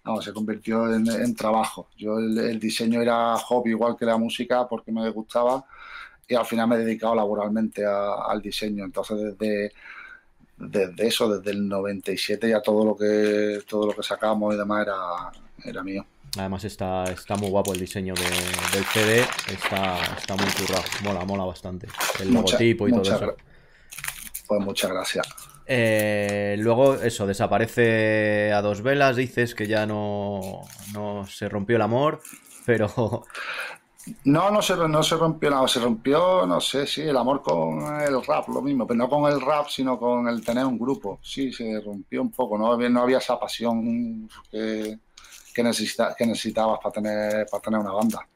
[0.04, 1.90] no, se convirtió en, trabajo.
[1.98, 5.66] Yo el, diseño era hobby igual que la música porque me gustaba
[6.28, 8.86] y al final me he dedicado laboralmente al diseño.
[8.86, 9.72] Entonces desde
[10.60, 14.86] desde eso, desde el 97 ya todo lo que todo lo que sacamos y demás
[14.86, 15.32] era,
[15.64, 16.06] era mío.
[16.38, 21.46] Además está, está muy guapo el diseño del CD, está, está muy currado, mola, mola
[21.46, 21.88] bastante.
[22.20, 23.36] El logotipo y todo eso.
[24.48, 25.28] Pues muchas gracias.
[25.66, 30.62] Eh, luego, eso, desaparece a dos velas, dices que ya no,
[30.94, 32.22] no se rompió el amor,
[32.66, 33.26] pero
[34.26, 38.02] no, no se, no se rompió nada, se rompió, no sé, sí, el amor con
[38.02, 41.20] el rap, lo mismo, pero no con el rap, sino con el tener un grupo.
[41.22, 45.00] Sí, se rompió un poco, no, había esa pasión que,
[45.54, 48.28] que, necesita, que necesitabas para tener, para tener una banda.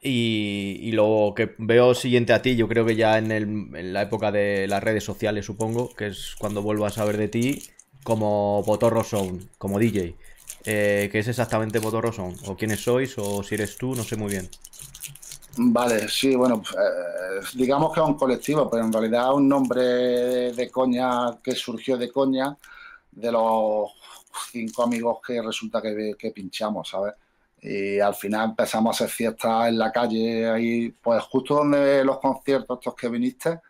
[0.00, 4.30] Y, lo que veo siguiente a ti, yo creo que ya en, en, la época
[4.30, 7.62] de las redes sociales, supongo, que es cuando vuelvo a saber de ti,
[8.04, 10.14] como Potorro Sound, como DJ.
[10.64, 12.40] Eh, ¿Qué es exactamente Potorro Sound?
[12.46, 13.18] ¿O quiénes sois?
[13.18, 13.94] ¿O si eres tú?
[13.94, 14.48] No sé muy bien.
[15.60, 19.82] Vale, sí, bueno, eh, digamos que es un colectivo, pero en realidad es un nombre
[20.52, 22.56] de, coña que surgió de coña
[23.10, 23.90] de los
[24.52, 27.14] cinco amigos que resulta que, que pinchamos, ¿sabes?
[27.60, 32.20] Y al final empezamos a hacer fiestas en la calle, ahí, pues justo donde los
[32.20, 33.60] conciertos estos que viniste,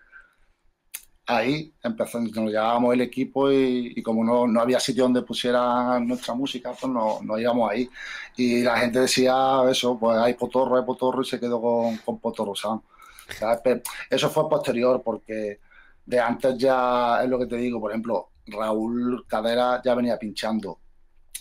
[1.28, 6.34] ahí empezamos, nos llevábamos el equipo y, como no, no, había sitio donde pusiera nuestra
[6.34, 7.88] música, pues nos, íbamos ahí.
[8.36, 12.18] Y la gente decía eso, pues hay potorro, hay potorro y se quedó con, con
[12.18, 12.82] Potorro Sound.
[14.08, 15.60] Eso fue posterior porque
[16.06, 20.78] de antes ya es lo que te digo, por ejemplo, Raúl Cadera ya venía pinchando.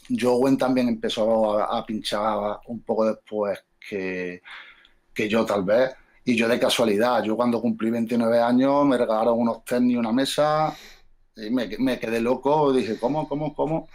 [0.10, 4.42] Joe también empezó a, a, pinchar un poco después que,
[5.14, 5.96] que yo tal vez
[6.28, 10.12] y yo de casualidad, yo cuando cumplí 29 años me regalaron unos tenis y una
[10.12, 10.76] mesa
[11.38, 13.88] y me, me, quedé loco, dije, ¿cómo, cómo, cómo?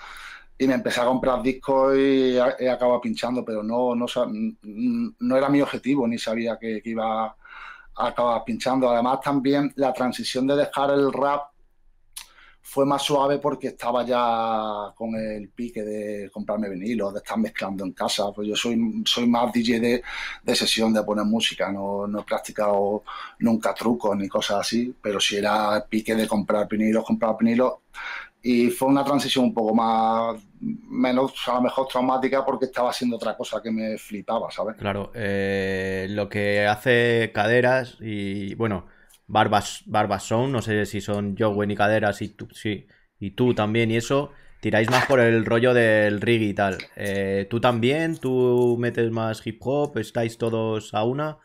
[0.57, 4.07] Y me empecé a comprar discos y he acabado pinchando, pero no, no,
[4.63, 7.37] no era mi objetivo, ni sabía que, iba
[7.97, 8.89] acabas pinchando.
[8.89, 11.52] Además, también la transición de dejar el rap
[12.65, 17.85] fue más suave porque estaba ya con el pique de comprarme vinilos, de estar mezclando
[17.85, 18.31] en casa.
[18.33, 19.81] Pues yo soy, soy más DJ
[20.45, 23.03] de, sesión, de poner música, no, no, he practicado
[23.41, 27.75] nunca trucos ni cosas así, pero si era el pique de comprar vinilos, comprar vinilos.
[28.45, 33.17] Y fue una transición un poco más, menos a lo mejor traumática porque estaba haciendo
[33.17, 34.77] otra cosa que me flipaba, ¿sabes?
[34.77, 38.87] Claro, eh, lo que hace caderas y bueno
[39.33, 42.87] Barbas, Barbas son, no sé si son Jowen y Caderas y tú, sí,
[43.19, 44.31] y tú también y eso,
[44.61, 46.77] tiráis más por el rollo del rig y tal.
[46.97, 48.19] Eh, ¿Tú también?
[48.19, 49.97] ¿Tú metes más hip hop?
[49.97, 51.39] ¿Estáis todos a una?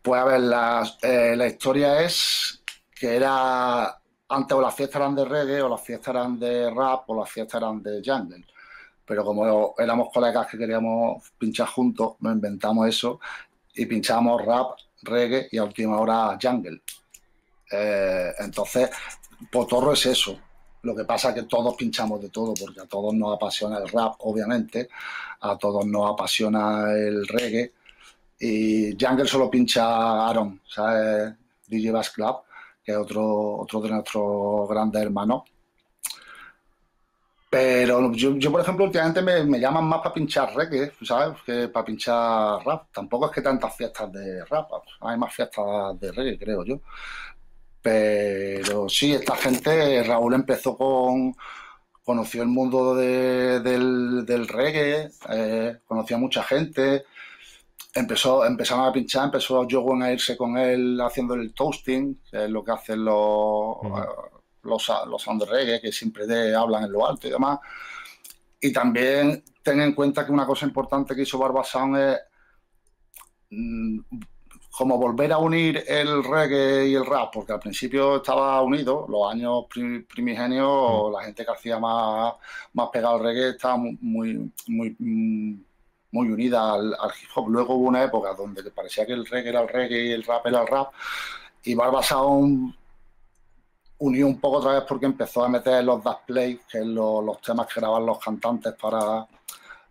[0.00, 2.62] Pues a ver, la, eh, la historia es
[2.94, 7.10] que era antes o las fiestas eran de reggae o las fiestas eran de rap
[7.10, 8.46] o las fiestas eran de jungle.
[9.04, 13.20] Pero como éramos colegas que queríamos pinchar juntos, nos inventamos eso
[13.74, 16.82] y pinchamos rap reggae y a última hora jungle.
[17.70, 18.90] Eh, entonces,
[19.50, 20.38] Potorro es eso.
[20.82, 23.88] Lo que pasa es que todos pinchamos de todo, porque a todos nos apasiona el
[23.88, 24.88] rap, obviamente,
[25.40, 27.72] a todos nos apasiona el reggae.
[28.40, 31.34] Y Jungle solo pincha Aaron, ¿sabes?
[31.68, 32.38] DJ Bass Club,
[32.84, 35.42] que es otro, otro de nuestros grandes hermanos.
[37.52, 41.38] Pero yo, por ejemplo, últimamente me, llaman más para pinchar reggae, ¿sabes?
[41.44, 42.86] Que para pinchar rap.
[42.94, 46.80] Tampoco es que tantas fiestas de rap, hay más fiestas de reggae, creo yo.
[47.82, 51.34] Pero sí, esta gente, Raúl empezó con.
[52.02, 57.04] conoció el mundo del, reggae, eh, conocía a mucha gente.
[57.94, 62.50] Empezó, empezaron a pinchar, empezó Joe a irse con él haciendo el toasting, que es
[62.50, 63.76] lo que hacen los
[64.62, 67.58] los, los sound reggae que siempre hablan en lo alto y demás.
[68.60, 72.20] Y también ten en cuenta que una cosa importante que hizo Barba Sound es
[73.50, 73.98] mm,
[74.70, 79.30] como volver a unir el reggae y el rap, porque al principio estaba unido, los
[79.30, 81.12] años primigenios, mm.
[81.12, 82.34] la gente que hacía más,
[82.72, 87.48] más pegado al reggae estaba muy, muy, muy unida al, hip hop.
[87.48, 90.46] Luego hubo una época donde parecía que el reggae era el reggae y el rap
[90.46, 90.92] era el rap,
[91.64, 92.74] y Barba Sound
[94.02, 97.40] unió un poco otra vez porque empezó a meter los dash play, que es los
[97.40, 99.26] temas que graban los cantantes para,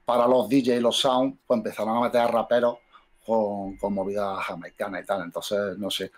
[0.04, 2.80] para los DJs y los sound, pues empezaron a meter a raperos
[3.26, 5.22] con, con movidas jamaicanas y tal.
[5.24, 6.12] Entonces, no sé.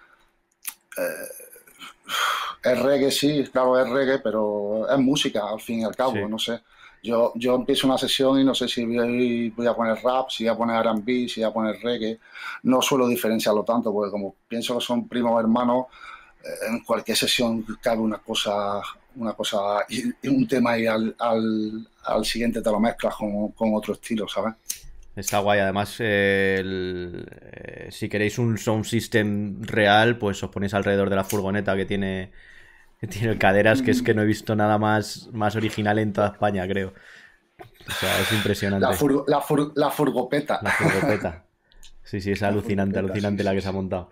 [0.98, 1.28] Eh,
[2.64, 6.40] es reggae, sí, claro, es reggae, pero es música al fin y al cabo, no
[6.40, 6.62] sé.
[7.04, 10.46] Yo, yo empiezo una sesión y no sé si voy, voy a poner rap, si
[10.46, 12.20] voy a poner RB, si voy a poner reggae.
[12.64, 15.88] No suelo diferenciarlo tanto, porque como pienso que son primos hermanos,
[16.68, 18.82] en cualquier sesión cabe una cosa,
[19.16, 19.86] una cosa
[20.24, 24.54] un tema y al, al, siguiente te lo mezclas con, con, otro estilo, ¿sabes?
[25.16, 31.16] Está guay, además eh, si queréis un sound system real, pues os ponéis alrededor de
[31.16, 32.32] la furgoneta que tiene,
[33.00, 36.30] que tiene caderas, que es que no he visto nada más, más original en toda
[36.30, 36.94] España, creo.
[37.88, 38.86] O sea, es impresionante.
[38.86, 38.90] La,
[39.76, 40.60] la, furgopeta.
[40.64, 41.46] La furgopeta.
[42.04, 44.10] Sí, sí, es alucinante, alucinante la que se ha montado.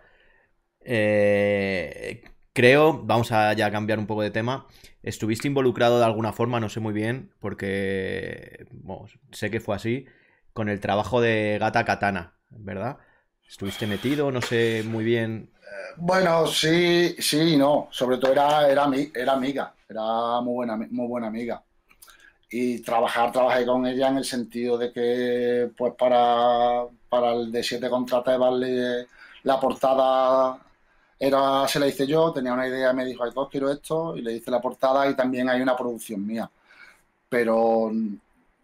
[0.83, 2.23] Eh,
[2.53, 4.67] creo, vamos a ya cambiar un poco de tema.
[5.03, 6.59] ¿Estuviste involucrado de alguna forma?
[6.59, 8.67] No sé muy bien, porque
[9.31, 10.05] sé que fue así,
[10.53, 12.97] con el trabajo de Gata Katana, ¿verdad?
[13.47, 14.31] ¿Estuviste metido?
[14.31, 15.51] No sé muy bien.
[15.97, 17.87] Bueno, sí, sí no.
[17.91, 21.63] Sobre todo era, era, era amiga, era muy buena, muy buena amiga.
[22.49, 27.63] Y trabajar, trabajé con ella en el sentido de que, pues para, para el de
[27.63, 28.53] 7 contra Tebas,
[29.43, 30.59] la portada
[31.23, 34.21] era, se la hice yo, tenía una idea, me dijo, ay, dos quiero esto, y
[34.23, 36.49] le hice la portada y también hay una producción mía.
[37.29, 37.91] Pero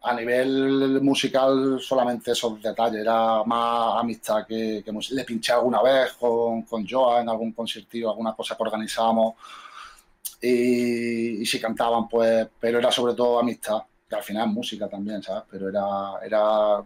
[0.02, 6.14] a nivel musical solamente esos detalles, era más amistad que, que le pinché alguna vez
[6.14, 9.36] con, con Joa en algún concierto, alguna cosa que organizábamos
[10.42, 15.22] y, si cantaban pues, pero era sobre todo amistad, que al final es música también,
[15.22, 15.44] ¿sabes?
[15.52, 16.84] Pero era, era,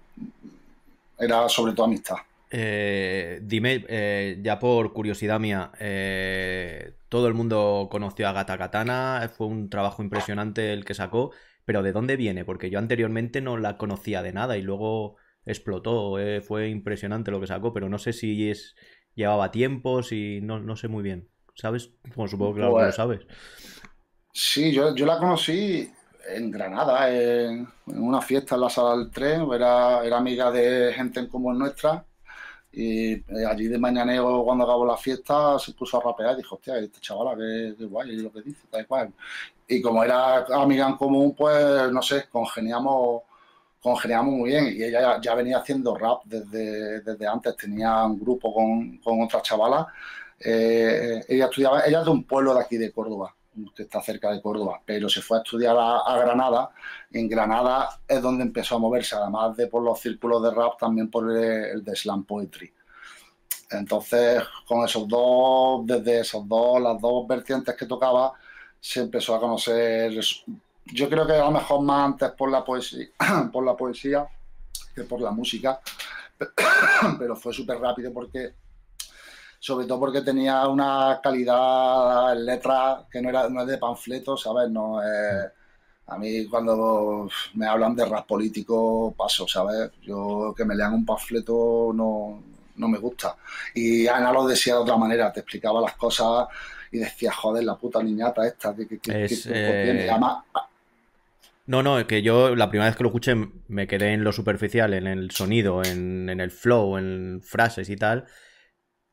[1.17, 2.17] era sobre todo amistad.
[2.53, 9.31] Eh, dime, eh, ya por curiosidad mía, eh, todo el mundo conoció a Gata Katana,
[9.33, 11.31] fue un trabajo impresionante el que sacó,
[11.63, 12.43] pero ¿de dónde viene?
[12.43, 17.47] Porque yo anteriormente no la conocía de nada y luego explotó, fue impresionante lo que
[17.47, 18.75] sacó, pero no sé si es
[19.15, 21.91] llevaba tiempo, si no, no sé muy bien, ¿sabes?
[22.15, 23.21] Bueno, supongo que lo pues, sabes.
[24.33, 25.89] Sí, yo, yo la conocí
[26.27, 31.29] en Granada, en, una fiesta en la sala del tren, era, era amiga de gente
[31.29, 32.05] como nuestra
[32.73, 36.55] y eh, allí de mañaneo, cuando acabó la fiesta, se puso a rapear y dijo,
[36.55, 39.13] hostia, esta chavala, qué, guay, lo que dice, tal cual.
[39.67, 43.23] Y como era amiga en común, pues, no sé, congeniamos,
[43.81, 48.53] congeniamos muy bien y ella ya, venía haciendo rap desde, desde antes, tenía un grupo
[48.53, 49.87] con, con otra chavala.
[50.39, 53.35] Eh, ella estudiaba, ella es de un pueblo de aquí de Córdoba,
[53.75, 56.71] que está cerca de Córdoba, pero se fue a estudiar a, Granada.
[57.11, 61.09] En Granada es donde empezó a moverse, además de por los círculos de rap, también
[61.09, 62.73] por el, de slam poetry.
[63.69, 68.33] Entonces, con esos dos, desde esos dos, las dos vertientes que tocaba,
[68.79, 70.13] se empezó a conocer.
[70.85, 73.07] Yo creo que a lo mejor más antes por la poesía,
[73.51, 74.27] por la poesía
[74.95, 75.79] que por la música,
[77.19, 78.53] pero fue súper rápido porque
[79.61, 84.35] sobre todo porque tenía una calidad en letra que no era no es de panfleto,
[84.35, 84.71] ¿sabes?
[84.71, 89.91] No a mí cuando me hablan de rap político paso, ¿sabes?
[90.01, 92.43] Yo que me lean un panfleto no,
[92.75, 93.35] no me gusta.
[93.75, 96.47] Y Ana lo decía de otra manera, te explicaba las cosas
[96.91, 100.09] y decía, joder, la puta niñata esta, que, tiene?
[100.09, 100.43] Además,
[101.67, 103.35] no, no, que yo la primera vez que lo escuché
[103.67, 107.95] me quedé en lo superficial, en el sonido, en, en el flow, en frases y
[107.95, 108.25] tal.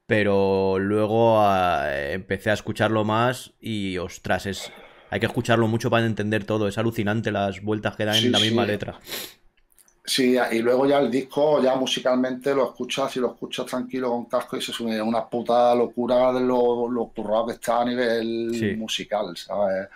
[0.09, 4.73] Pero luego ah, empecé a escucharlo más y, ostras, es,
[5.11, 6.67] hay que escucharlo mucho para entender todo.
[6.67, 8.99] Es alucinante las vueltas que dan en la misma letra.
[10.03, 14.25] Sí, y luego ya el disco, ya musicalmente lo escuchas y lo escuchas tranquilo con
[14.25, 18.79] casco y se sube una puta locura de lo, lo currado que está a nivel
[18.79, 19.89] musical, ¿sabes?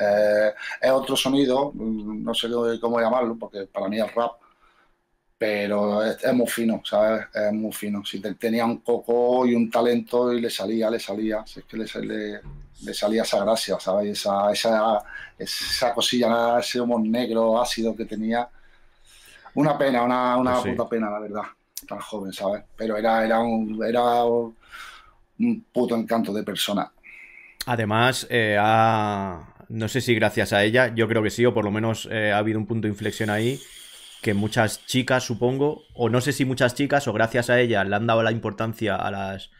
[0.00, 0.50] Eh,
[0.80, 2.48] es otro sonido, no sé
[2.80, 4.32] cómo llamarlo, porque para mí es rap,
[5.38, 7.26] pero es, muy fino, ¿sabes?
[7.32, 8.04] Es muy fino.
[8.04, 11.76] Si tenía un coco y un talento y le salía, le salía, si es que
[11.76, 12.40] le,
[12.82, 14.18] le, salía esa gracia, ¿sabes?
[14.18, 14.98] Esa, esa,
[15.38, 18.48] esa cosilla, ese humor negro, ácido que tenía.
[19.54, 21.42] Una pena, una, una pues puta pena, la verdad,
[21.86, 22.64] tan joven, ¿sabes?
[22.76, 26.90] Pero era, era, un, era un puto encanto de persona.
[27.66, 28.58] Además, eh,
[29.68, 32.32] no sé si gracias a ella, yo creo que sí, o por lo menos eh,
[32.32, 33.60] ha habido un punto de inflexión ahí
[34.22, 37.94] que muchas chicas, supongo, o no sé si muchas chicas, o gracias a ella le
[37.94, 39.50] han dado la importancia a las,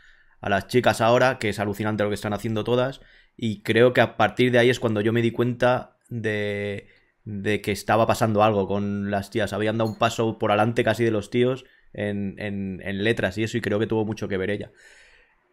[0.41, 3.01] a las chicas ahora, que es alucinante lo que están haciendo todas,
[3.37, 6.89] y creo que a partir de ahí es cuando yo me di cuenta de,
[7.25, 11.05] de que estaba pasando algo con las tías, habían dado un paso por adelante casi
[11.05, 14.51] de los tíos en, en, letras y eso, y creo que tuvo mucho que ver
[14.51, 14.71] ella.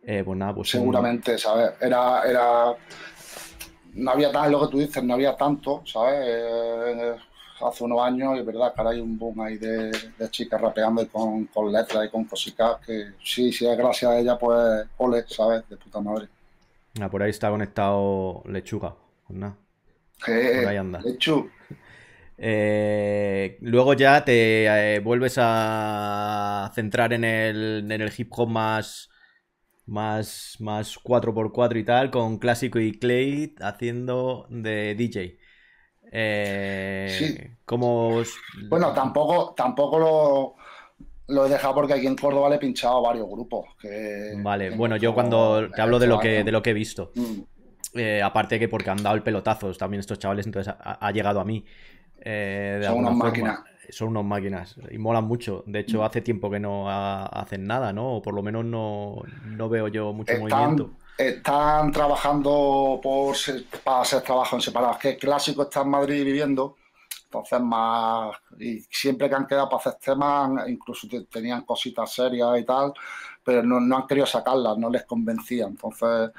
[0.03, 1.71] Eh, pues nada, pues Seguramente, ¿sabes?
[1.79, 2.75] Era, era...
[3.93, 6.19] No había tal, lo que tú dices, no había tanto, ¿sabes?
[6.21, 7.15] Eh,
[7.61, 9.91] hace unos años es verdad que ahora hay un boom ahí de,
[10.29, 14.37] chicas rapeando y con, letras y con cositas que sí, sí, es gracias a ella,
[14.37, 15.67] pues ole, ¿sabes?
[15.69, 16.27] De puta madre.
[16.99, 18.95] Ah, por ahí está conectado Lechuga.
[19.27, 19.55] Pues nada.
[20.25, 21.01] por ahí anda.
[21.01, 21.49] Lechu.
[22.37, 29.09] Eh, luego ya te eh, vuelves a centrar en el, en el hip hop más,
[29.85, 35.37] más, más 4x4 y tal, con Clásico y Clay haciendo de DJ.
[36.17, 37.37] Eh, sí.
[37.65, 38.21] Como...
[38.69, 40.55] Bueno, tampoco, tampoco lo,
[41.27, 43.65] lo he dejado porque aquí en Córdoba le he pinchado varios grupos.
[44.37, 47.11] vale, bueno, yo cuando te hablo de lo que, de lo que he visto.
[47.15, 47.41] Mm.
[47.95, 51.45] Eh, aparte que porque han dado el pelotazo también estos chavales, entonces ha, llegado a
[51.45, 51.65] mí.
[52.21, 53.59] Eh, son unas máquinas.
[53.89, 55.63] Son unas máquinas y molan mucho.
[55.67, 56.03] De hecho, mm.
[56.03, 58.15] hace tiempo que no hacen nada, ¿no?
[58.15, 63.35] O por lo menos no, veo yo mucho movimiento están trabajando por
[63.83, 64.97] para hacer trabajo en separados.
[64.97, 66.75] Que clásico está en Madrid viviendo,
[67.25, 68.35] entonces más.
[68.59, 72.93] Y siempre que han quedado para hacer temas, incluso tenían cositas serias y tal,
[73.43, 75.65] pero no, no han querido sacarlas, no les convencía.
[75.65, 76.31] Entonces,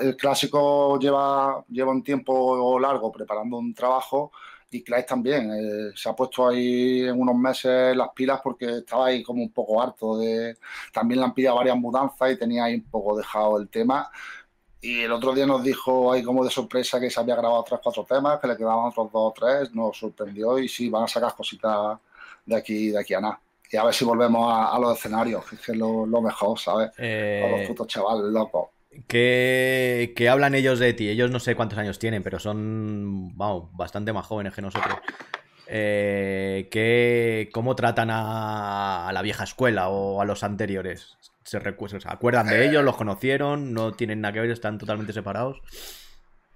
[0.00, 4.32] el clásico lleva, lleva un tiempo largo preparando un trabajo
[4.70, 5.50] y Clay también.
[5.52, 9.52] Eh, se ha puesto ahí en unos meses las pilas porque estaba ahí como un
[9.52, 10.56] poco harto de...
[10.92, 14.10] También le han pedido varias mudanzas y tenía ahí un poco dejado el tema.
[14.80, 17.80] Y el otro día nos dijo ahí como de sorpresa que se había grabado tres,
[17.82, 21.08] cuatro temas, que le quedaban otros dos o tres, nos sorprendió y sí, van a
[21.08, 21.98] sacar cositas
[22.46, 23.40] de aquí, de aquí a nada.
[23.70, 26.90] Y a ver si volvemos a, los escenarios, que es lo, mejor, ¿sabes?
[26.96, 27.56] Eh...
[27.58, 28.68] los putos chavales locos.
[29.06, 31.08] ¿Qué, hablan ellos de ti?
[31.08, 33.36] Ellos no sé cuántos años tienen, pero son
[33.72, 34.96] bastante más jóvenes que nosotros.
[35.66, 41.16] Eh, ¿Cómo tratan a, la vieja escuela o a los anteriores?
[41.44, 41.58] ¿Se,
[42.04, 42.84] acuerdan de ellos?
[42.84, 43.72] ¿Los conocieron?
[43.72, 44.50] ¿No tienen nada que ver?
[44.50, 45.60] ¿Están totalmente separados?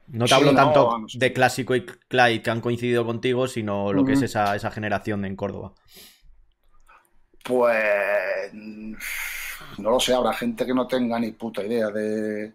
[0.09, 4.13] No te hablo tanto de Clásico y Clyde que han coincidido contigo, sino lo que
[4.13, 5.73] es esa, esa generación en Córdoba.
[7.45, 8.53] Pues
[9.79, 12.53] no lo sé, habrá gente que no tenga ni puta idea de,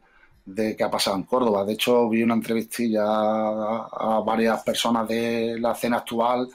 [0.77, 1.65] qué ha pasado en Córdoba.
[1.65, 6.47] De hecho, vi una entrevistilla a, varias personas de la escena actual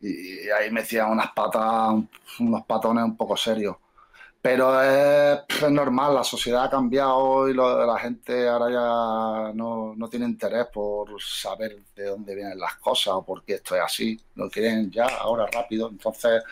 [0.00, 1.94] y ahí me decían unas patas,
[2.40, 3.76] unos patones un poco serios.
[4.42, 5.40] Pero es,
[5.70, 11.18] normal, la sociedad ha cambiado y la gente ahora ya no, no, tiene interés por
[11.22, 14.20] saber de dónde vienen las cosas o por qué esto es así.
[14.34, 15.88] Lo quieren ya, ahora rápido.
[15.88, 16.42] Entonces,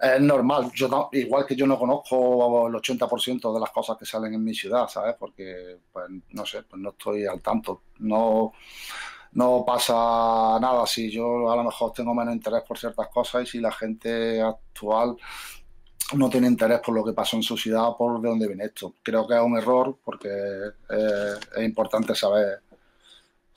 [0.00, 0.70] es normal.
[0.74, 4.54] Yo igual que yo no conozco el 80% de las cosas que salen en mi
[4.54, 5.16] ciudad, ¿sabes?
[5.18, 7.82] Porque, pues, no sé, pues no estoy al tanto.
[7.98, 8.52] No,
[9.32, 13.46] no pasa nada si yo a lo mejor tengo menos interés por ciertas cosas y
[13.46, 15.16] si la gente actual
[16.14, 18.94] no tiene interés por lo que pasó en su ciudad por de dónde viene esto.
[19.02, 20.28] Creo que es un error porque
[20.88, 22.62] es importante saber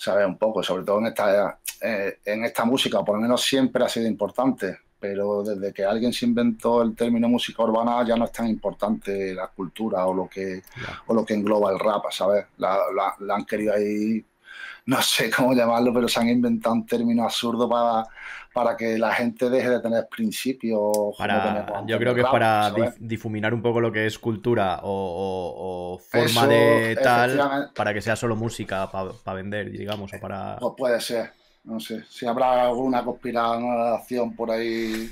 [0.03, 3.83] saber un poco, sobre todo en esta, eh, en esta música, por lo menos siempre
[3.85, 8.23] ha sido importante, pero desde que alguien se inventó el término música urbana ya no
[8.23, 10.61] es tan importante la cultura o lo que,
[11.07, 12.45] o lo que engloba el rap, ¿sabes?
[12.55, 12.77] La,
[13.19, 14.23] la han querido ahí
[14.85, 18.05] no sé cómo llamarlo, pero se han inventado un término absurdo para,
[18.53, 21.17] para que la gente deje de tener principios.
[21.85, 26.97] yo creo que es para difuminar un poco lo que es cultura o, forma de
[27.01, 30.57] tal, para que sea solo música para vender, digamos, o para...
[30.59, 31.31] Pues puede ser,
[31.63, 35.09] no sé, si habrá alguna conspiración por ahí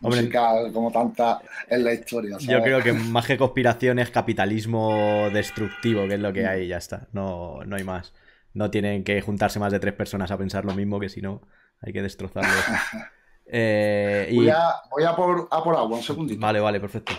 [0.00, 2.36] musical como tanta en la historia.
[2.38, 6.76] Yo creo que más que conspiración es capitalismo destructivo, que es lo que hay ya
[6.76, 8.12] está, no, no hay más
[8.54, 11.42] no tienen que juntarse más de tres personas a pensar lo mismo, que si no
[11.82, 12.50] hay que destrozarlo.
[13.46, 16.40] Eh, voy, a, por, agua, un segundito.
[16.40, 17.12] Vale, vale, perfecto.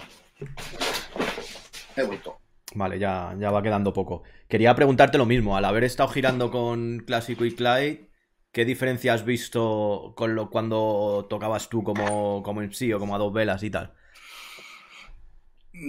[1.95, 2.39] He vuelto.
[2.73, 4.23] Vale, ya, ya va quedando poco.
[4.47, 5.55] Quería preguntarte lo mismo.
[5.55, 8.09] Al haber estado girando con Clásico y Clyde,
[8.55, 13.17] ¿qué diferencia has visto con lo cuando tocabas tú como, como sí o como a
[13.19, 13.91] dos velas y tal?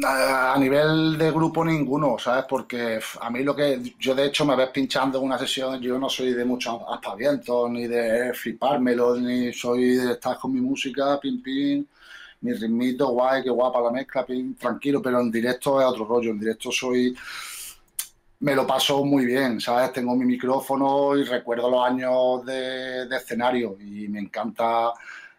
[0.04, 2.44] A nivel de grupo ninguno, ¿sabes?
[2.48, 5.96] Porque a mí lo que yo de hecho me ves pinchando en una sesión, yo
[5.96, 11.20] no soy de muchos aspavientos, ni de flipármelo, ni soy de estar con mi música,
[11.20, 11.86] pim pim,
[12.40, 16.30] mi ritmito, guay, qué guapa la mezcla, pim, tranquilo, pero en directo es otro rollo,
[16.32, 17.16] en directo soy,
[18.40, 19.92] me lo paso muy bien, ¿sabes?
[19.92, 24.92] Tengo mi micrófono y recuerdo los años de, escenario y me encanta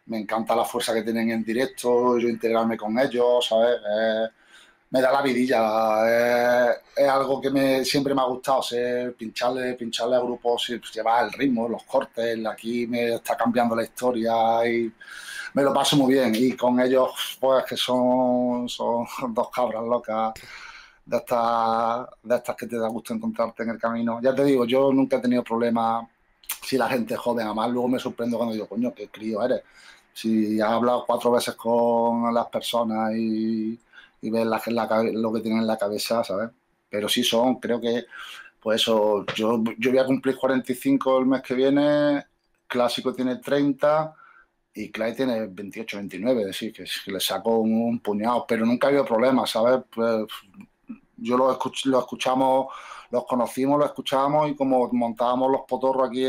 [0.08, 3.82] me encanta la fuerza que tienen en directo, yo integrarme con ellos, ¿sabes?
[4.90, 6.72] me da la vidilla.
[6.96, 11.26] Es, algo que me, siempre me ha gustado, ser, pincharle, pincharle a grupos, pues, llevar
[11.26, 12.46] el ritmo, los cortes.
[12.46, 14.92] Aquí me está cambiando la historia y
[15.54, 16.34] me lo paso muy bien.
[16.36, 20.34] Y con ellos, pues que son, son dos cabras locas
[21.08, 24.20] de estas, de estas que te da gusto encontrarte en el camino.
[24.22, 26.06] Ya te digo, yo nunca he tenido problemas
[26.64, 29.62] si la gente jode, además luego me sorprendo cuando digo, coño, qué crío eres.
[30.14, 33.80] Si has hablado cuatro veces con las personas y
[34.22, 34.62] y ver la,
[35.14, 36.50] lo que tienen en la cabeza, ¿sabes?
[36.90, 38.06] Pero sí son, creo que,
[38.62, 42.26] pues eso, yo, yo voy a cumplir 45 el mes que viene,
[42.68, 44.14] Clásico tiene 30
[44.74, 48.90] y Clay tiene 28, 29, es decir, que, le saco un, puñado, pero nunca ha
[48.90, 49.84] habido problemas, ¿sabes?
[49.94, 50.26] Pues
[51.18, 51.48] yo lo,
[51.86, 52.68] lo escuchamos,
[53.10, 56.24] los conocimos, lo escuchábamos y como montábamos los potorros aquí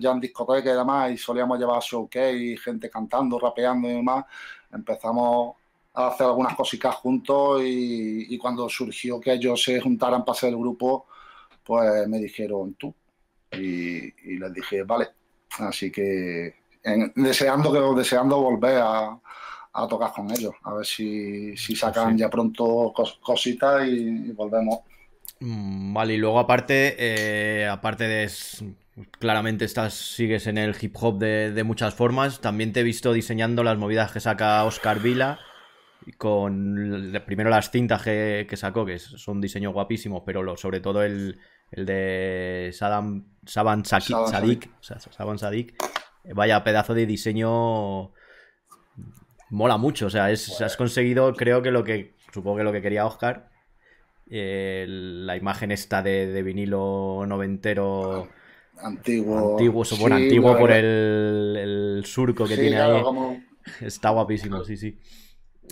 [0.00, 4.24] ya en discoteca y demás y solíamos llevar showcase y gente cantando, rapeando y demás,
[4.72, 5.56] empezamos
[5.94, 10.58] a hacer algunas cositas juntos y, cuando surgió que ellos se juntaran para ser el
[10.58, 11.06] grupo,
[11.64, 12.94] pues me dijeron tú.
[13.52, 15.08] Y, les dije, vale.
[15.58, 16.54] Así que
[17.16, 19.20] deseando, que, deseando volver a,
[19.88, 22.92] tocar con ellos, a ver si, sacan ya pronto
[23.22, 24.80] cositas y, volvemos.
[25.40, 28.30] Mm, vale, y luego aparte, eh, aparte de
[29.18, 33.12] claramente estás, sigues en el hip hop de, de, muchas formas, también te he visto
[33.12, 35.38] diseñando las movidas que saca Oscar Vila
[36.16, 41.38] con primero las cintas que, sacó, que son diseños guapísimos, pero sobre todo el,
[41.70, 45.82] de Saddam, Saban Sadik, Sadik,
[46.34, 48.12] vaya pedazo de diseño
[49.50, 53.06] mola mucho, o sea, has conseguido, creo que lo que, supongo que lo que quería
[53.06, 53.50] Oscar,
[54.30, 58.28] eh, la imagen esta de, vinilo noventero
[58.80, 63.02] antiguo, antiguo, bueno, antiguo por el, surco que tiene ahí,
[63.80, 64.98] está guapísimo, sí, sí.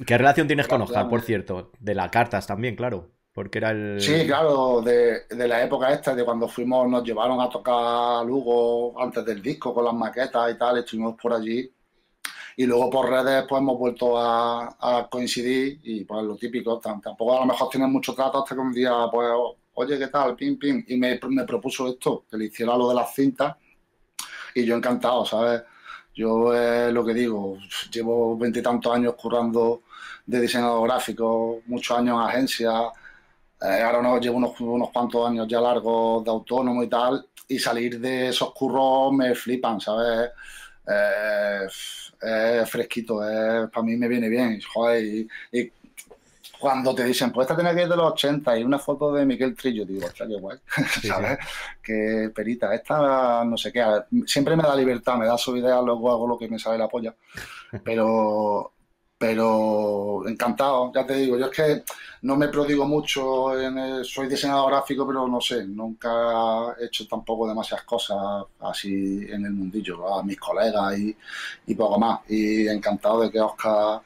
[0.06, 1.72] ¿Qué relación tienes con Oscar, por cierto?
[1.80, 3.10] De las cartas también, claro.
[3.32, 4.00] Porque era el.
[4.00, 9.24] Sí, claro, de, la época esta, de cuando fuimos, nos llevaron a tocar Lugo antes
[9.24, 11.70] del disco con las maquetas y tal, estuvimos por allí.
[12.58, 16.80] Y luego por redes, pues hemos vuelto a, coincidir y pues lo típico.
[16.80, 19.28] Tampoco a lo mejor tienen mucho trato hasta que un día, pues,
[19.74, 20.34] oye, ¿qué tal?
[20.34, 20.84] Pim, pim.
[20.88, 23.54] Y me, me propuso esto, que le hiciera lo de las cintas.
[24.56, 25.62] Y yo encantado, ¿sabes?
[26.16, 27.58] Yo es lo que digo,
[27.92, 29.82] llevo veintitantos años currando
[30.26, 32.72] de diseñador gráfico, muchos años en agencia,
[33.60, 37.56] eh, ahora no, llevo unos, unos cuantos años ya largos de autónomo y tal, y
[37.60, 40.30] salir de esos curros me flipan, ¿sabes?
[40.88, 41.68] Eh,
[42.20, 45.72] es fresquito, para mí me viene bien, joder, y,
[46.58, 49.24] cuando te dicen, pues esta tiene que ir de los 80 y una foto de
[49.24, 50.58] Miguel Trillo, digo, ostras, qué guay,
[51.06, 51.38] ¿sabes?
[51.80, 53.84] Qué perita, esta no sé qué,
[54.26, 56.88] siempre me da libertad, me da su idea, luego hago lo que me sale la
[56.88, 57.14] polla,
[57.84, 58.72] pero,
[59.18, 61.84] pero encantado, ya te digo, yo es que
[62.22, 67.48] no me prodigo mucho, en soy diseñador gráfico, pero no sé, nunca he hecho tampoco
[67.48, 71.16] demasiadas cosas así en el mundillo, a mis colegas y,
[71.66, 74.00] y poco más, y encantado de que Oscar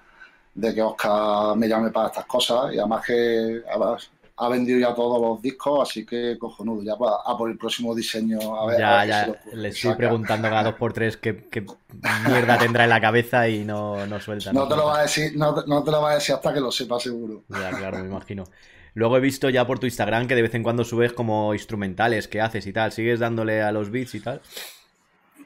[0.55, 3.63] de que Oscar me llame para estas cosas y además que
[4.37, 8.57] ha vendido ya todos los discos, así que cojonudo, ya a por el próximo diseño.
[8.57, 11.33] A ver, ya, ya, le estoy preguntando cada dos por tres qué,
[12.29, 14.53] mierda tendrá en la cabeza y no, no suelta.
[14.53, 16.73] No, te lo va a decir, no, te lo va a decir hasta que lo
[16.73, 17.45] sepa seguro.
[17.49, 18.45] Ya, claro, me imagino.
[18.95, 22.29] Luego he visto ya por tu Instagram que de vez en cuando subes como instrumentales
[22.29, 22.93] que haces y tal.
[22.93, 24.43] ¿Sigues dándole a los beats y tal?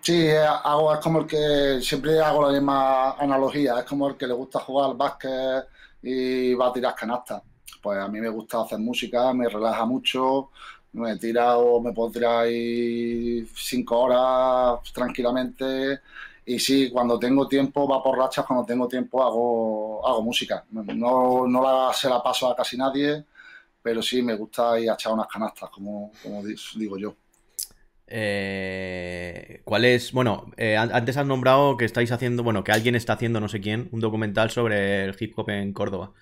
[0.01, 4.27] Sí, hago, es como el que siempre hago la misma analogía, es como el que
[4.27, 5.67] le gusta jugar al básquet
[6.03, 7.43] y va a tirar canastas.
[7.87, 10.51] Pues a mí me gusta hacer música, me relaja mucho,
[10.95, 16.01] me tira o me puedo tirar ahí cinco horas tranquilamente.
[16.45, 20.65] Y sí, cuando tengo tiempo, va por rachas, cuando tengo tiempo hago, hago música.
[20.73, 23.25] No, no la, se la paso a casi nadie,
[23.81, 27.15] pero sí me gusta ir a echar unas canastas, como, como digo yo.
[28.09, 30.11] Eh, ¿Cuál es?
[30.11, 33.61] Bueno, eh, antes has nombrado que estáis haciendo, bueno, que alguien está haciendo, no sé
[33.61, 36.15] quién, un documental sobre el hip hop en Córdoba.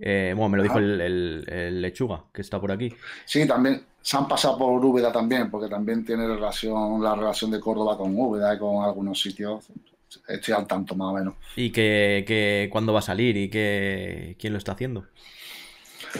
[0.00, 2.94] Eh, bueno, me lo dijo el, Lechuga, que está por aquí.
[3.24, 7.60] Sí, también se han pasado por Úbeda también, porque también tiene relación, la relación de
[7.60, 9.66] Córdoba con Úbeda y con algunos sitios.
[10.26, 11.34] Estoy al tanto, más o menos.
[11.54, 15.04] ¿Y que, que cuándo va a salir y que, quién lo está haciendo?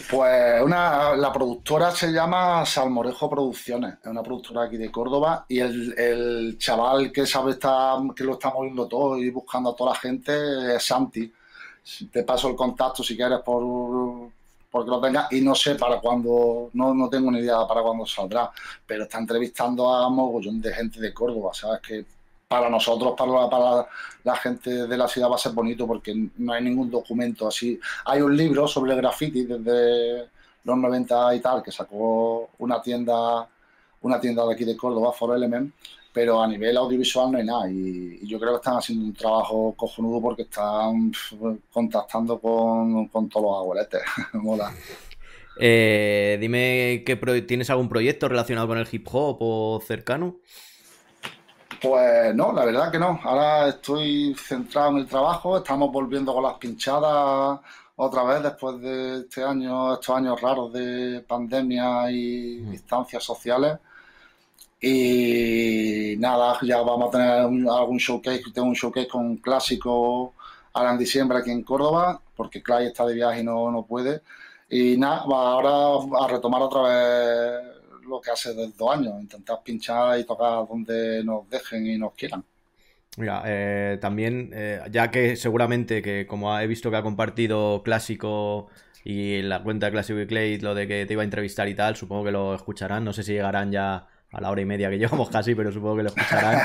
[0.08, 5.58] Pues una, la productora se llama Salmorejo Producciones, es una productora aquí de Córdoba y
[5.58, 9.98] el, chaval que sabe está, que lo está moviendo todo y buscando a toda la
[9.98, 11.32] gente es Santi.
[12.12, 14.30] Te paso el contacto si quieres por
[14.70, 18.06] porque lo tengas y no sé para cuándo, no, no tengo ni idea para cuándo
[18.06, 18.50] saldrá,
[18.86, 21.80] pero está entrevistando a mogollón de gente de Córdoba, ¿sabes?
[21.80, 22.04] Que
[22.46, 23.88] para nosotros, para, para
[24.22, 27.80] la gente de la ciudad va a ser bonito porque no hay ningún documento así.
[28.04, 30.28] Hay un libro sobre graffiti desde
[30.62, 33.48] los 90 y tal que sacó una tienda
[34.02, 35.74] una tienda de aquí de Córdoba, For Element,
[36.12, 39.74] pero a nivel audiovisual no hay nada y, yo creo que están haciendo un trabajo
[39.76, 41.12] cojonudo porque están
[41.72, 44.02] contactando con, todos los abueletes.
[44.34, 44.72] Mola.
[45.58, 50.36] Eh, dime, que ¿tienes algún proyecto relacionado con el hip hop o cercano?
[51.80, 53.18] Pues no, la verdad que no.
[53.22, 57.60] Ahora estoy centrado en el trabajo, estamos volviendo con las pinchadas
[57.96, 63.78] otra vez después de este año, estos años raros de pandemia y distancias sociales.
[64.80, 70.34] Y nada, ya vamos a tener algún showcase, tengo un showcase con un clásico
[70.72, 74.22] ahora en diciembre aquí en Córdoba, porque Clay está de viaje y no, no puede.
[74.70, 80.18] Y nada, ahora a retomar otra vez lo que hace desde dos años, intentar pinchar
[80.18, 82.44] y tocar donde nos dejen y nos quieran.
[83.16, 88.68] Mira, eh, también, eh, ya que seguramente que como he visto que ha compartido Clásico
[89.04, 91.74] y la cuenta de Clásico y Clay lo de que te iba a entrevistar y
[91.74, 94.90] tal, supongo que lo escucharán, no sé si llegarán ya a la hora y media
[94.90, 96.60] que llevamos casi, pero supongo que lo escucharán.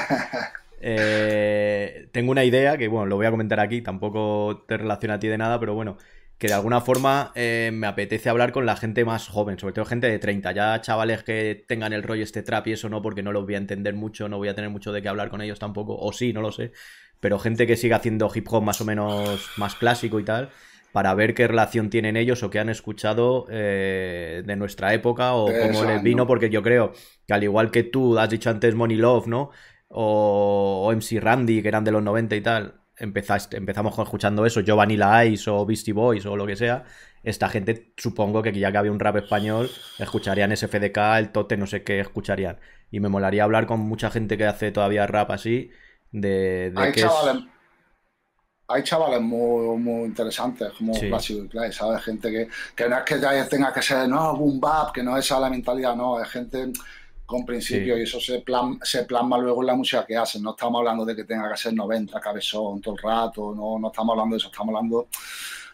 [0.87, 5.19] Eh, tengo una idea que, bueno, lo voy a comentar aquí, tampoco te relaciona a
[5.19, 5.97] ti de nada, pero bueno,
[6.37, 9.85] que de alguna forma eh, me apetece hablar con la gente más joven, sobre todo
[9.85, 10.51] gente de 30.
[10.51, 13.55] Ya chavales que tengan el rollo este trap y eso no, porque no los voy
[13.55, 16.11] a entender mucho, no voy a tener mucho de qué hablar con ellos tampoco, o
[16.11, 16.71] sí, no lo sé.
[17.19, 20.49] Pero gente que siga haciendo hip hop más o menos más clásico y tal,
[20.95, 25.47] para ver qué relación tienen ellos o qué han escuchado eh, de nuestra época o
[25.47, 26.93] cómo les vino, porque yo creo
[27.27, 29.51] que al igual que tú has dicho antes Money Love, ¿no?
[29.89, 34.77] O, o MC Randy, que eran de los 90 y tal empezamos escuchando eso, Yo
[34.77, 36.85] Vanilla Ice o Beastie Boys o lo que sea,
[37.23, 39.69] esta gente supongo que ya que había un rap español,
[39.99, 42.57] escucharían SFDK, el Tote, no sé qué escucharían.
[42.89, 45.71] Y me molaría hablar con mucha gente que hace todavía rap así,
[46.13, 47.43] de, chavales,
[48.67, 51.47] hay chavales muy, muy interesantes, como sí.
[51.49, 52.03] Clay, ¿sabes?
[52.03, 53.15] Gente que, que no es que
[53.49, 56.71] tenga que ser, no, boom bap, que no es esa la mentalidad, no, es gente
[57.25, 58.43] con principio y eso se,
[58.83, 60.43] se plasma luego en la música que hacen.
[60.43, 63.87] No estamos hablando de que tenga que ser 90 cabezón todo el rato, no, no
[63.87, 65.07] estamos hablando de eso, estamos hablando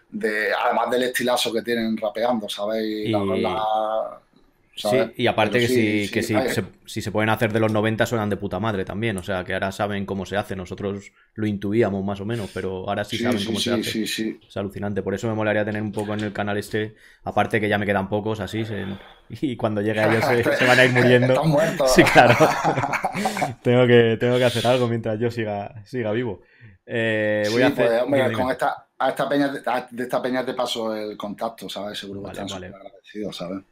[0.10, 2.48] de, además del estilazo que tienen rapeando,
[4.90, 8.06] Sí, y aparte que, si, que si, se, si, se, pueden hacer de los 90
[8.06, 11.46] suenan de puta madre también, o sea, que ahora saben cómo se hace, nosotros lo
[11.46, 14.04] intuíamos más o menos, pero ahora sí, saben cómo se hace.
[14.04, 17.70] Es alucinante, por eso me molaría tener un poco en el canal este, aparte que
[17.70, 18.64] ya me quedan pocos así,
[19.30, 20.26] y cuando llegue a ellos
[20.58, 21.34] se, van a ir muriendo.
[21.34, 21.94] Están muertos.
[21.94, 22.36] Sí, claro.
[23.64, 26.42] tengo, que, tengo que hacer algo mientras yo siga, siga vivo.
[26.86, 28.04] Eh, voy a hacer...
[28.08, 31.98] Pues, con esta a esta peña, de esta peña te paso el contacto, ¿sabes?
[31.98, 32.68] Seguro que Vale, están vale.
[32.68, 33.64] agradecidos, ¿sabes?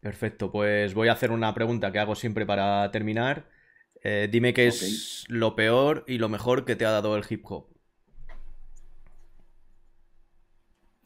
[0.00, 3.48] Perfecto, pues voy a hacer una pregunta que hago siempre para terminar.
[4.02, 7.44] Eh, dime qué es lo peor y lo mejor que te ha dado el hip
[7.50, 7.66] hop.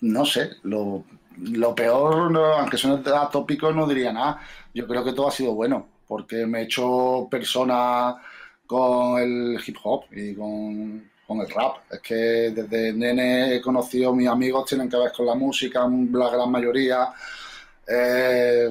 [0.02, 1.04] No sé, lo,
[1.38, 4.40] lo peor, no, aunque suene atópico, no diría nada.
[4.74, 8.16] Yo creo que todo ha sido bueno, porque me he hecho persona
[8.66, 11.76] con el hip hop y con, con el rap.
[11.90, 16.30] Es que desde nene he conocido mis amigos, tienen que ver con la música, la
[16.30, 17.08] gran mayoría.
[17.86, 18.70] Eh,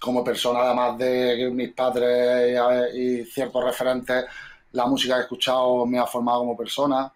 [0.00, 2.56] como persona, además de mis padres
[2.94, 4.24] y, y ciertos referentes,
[4.72, 7.12] la música que he escuchado me ha formado como persona.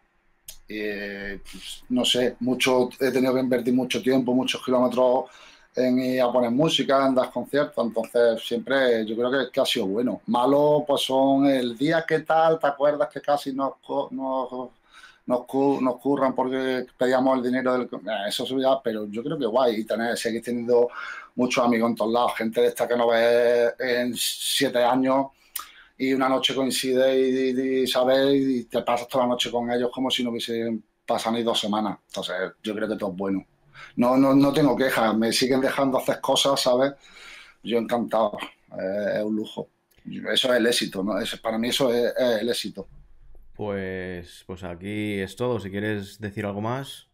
[0.68, 5.24] Y, pues, no sé, mucho, he tenido que invertir mucho tiempo, muchos kilómetros
[5.74, 9.64] en ir a poner música, en dar conciertos, entonces siempre yo creo que, que ha
[9.64, 10.20] sido bueno.
[10.26, 13.74] Malo, pues son el día que tal, ¿te acuerdas que casi nos,
[14.10, 14.70] nos,
[15.26, 15.40] nos,
[15.80, 17.82] nos curran porque pedíamos el dinero del...
[17.84, 20.88] eh, Eso es pero yo creo que guay, y tener, seguir teniendo
[21.36, 25.26] muchos amigos en todos lados, gente de esta que no ves en siete años
[25.98, 27.18] y una noche coincide
[27.82, 28.34] y, ¿sabes?
[28.34, 31.60] y te pasas toda la noche con ellos como si no hubiesen pasado ni dos
[31.60, 31.98] semanas.
[32.08, 33.46] Entonces, yo creo que todo es bueno.
[33.96, 36.92] No, no, no tengo quejas, me siguen dejando hacer cosas, ¿sabes?
[37.62, 38.36] Yo encantado,
[38.78, 39.68] es un lujo.
[40.32, 41.18] Eso es el éxito, ¿no?
[41.18, 42.88] Es- para mí eso es, es el éxito.
[43.64, 45.60] Pues, pues aquí es todo.
[45.60, 47.06] Si quieres decir algo más,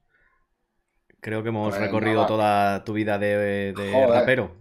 [1.20, 2.27] creo que hemos Pues recorrido nada.
[2.27, 3.75] toda tu vida de,
[4.09, 4.57] rapero.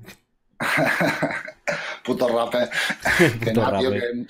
[2.03, 2.69] Puto rapper.
[3.41, 4.25] que nada, tío, que-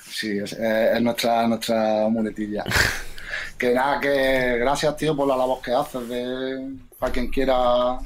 [0.00, 2.64] sí, es, es nuestra, nuestra muletilla.
[3.58, 7.98] que nada, que gracias, tío, por la labor que haces de, para quien quiera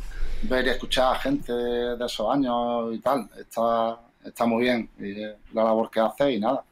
[0.42, 3.28] ver y escuchar a gente de, de esos años y tal.
[3.38, 6.64] Está, está muy bien y, eh, la labor que haces y nada.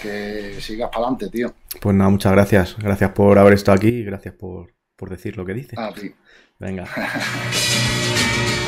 [0.00, 1.54] Que sigas para adelante, tío.
[1.80, 2.76] Pues nada, muchas gracias.
[2.78, 5.78] Gracias por haber estado aquí y gracias por, por decir lo que dices.
[5.78, 6.14] A ti.
[6.58, 6.86] Venga.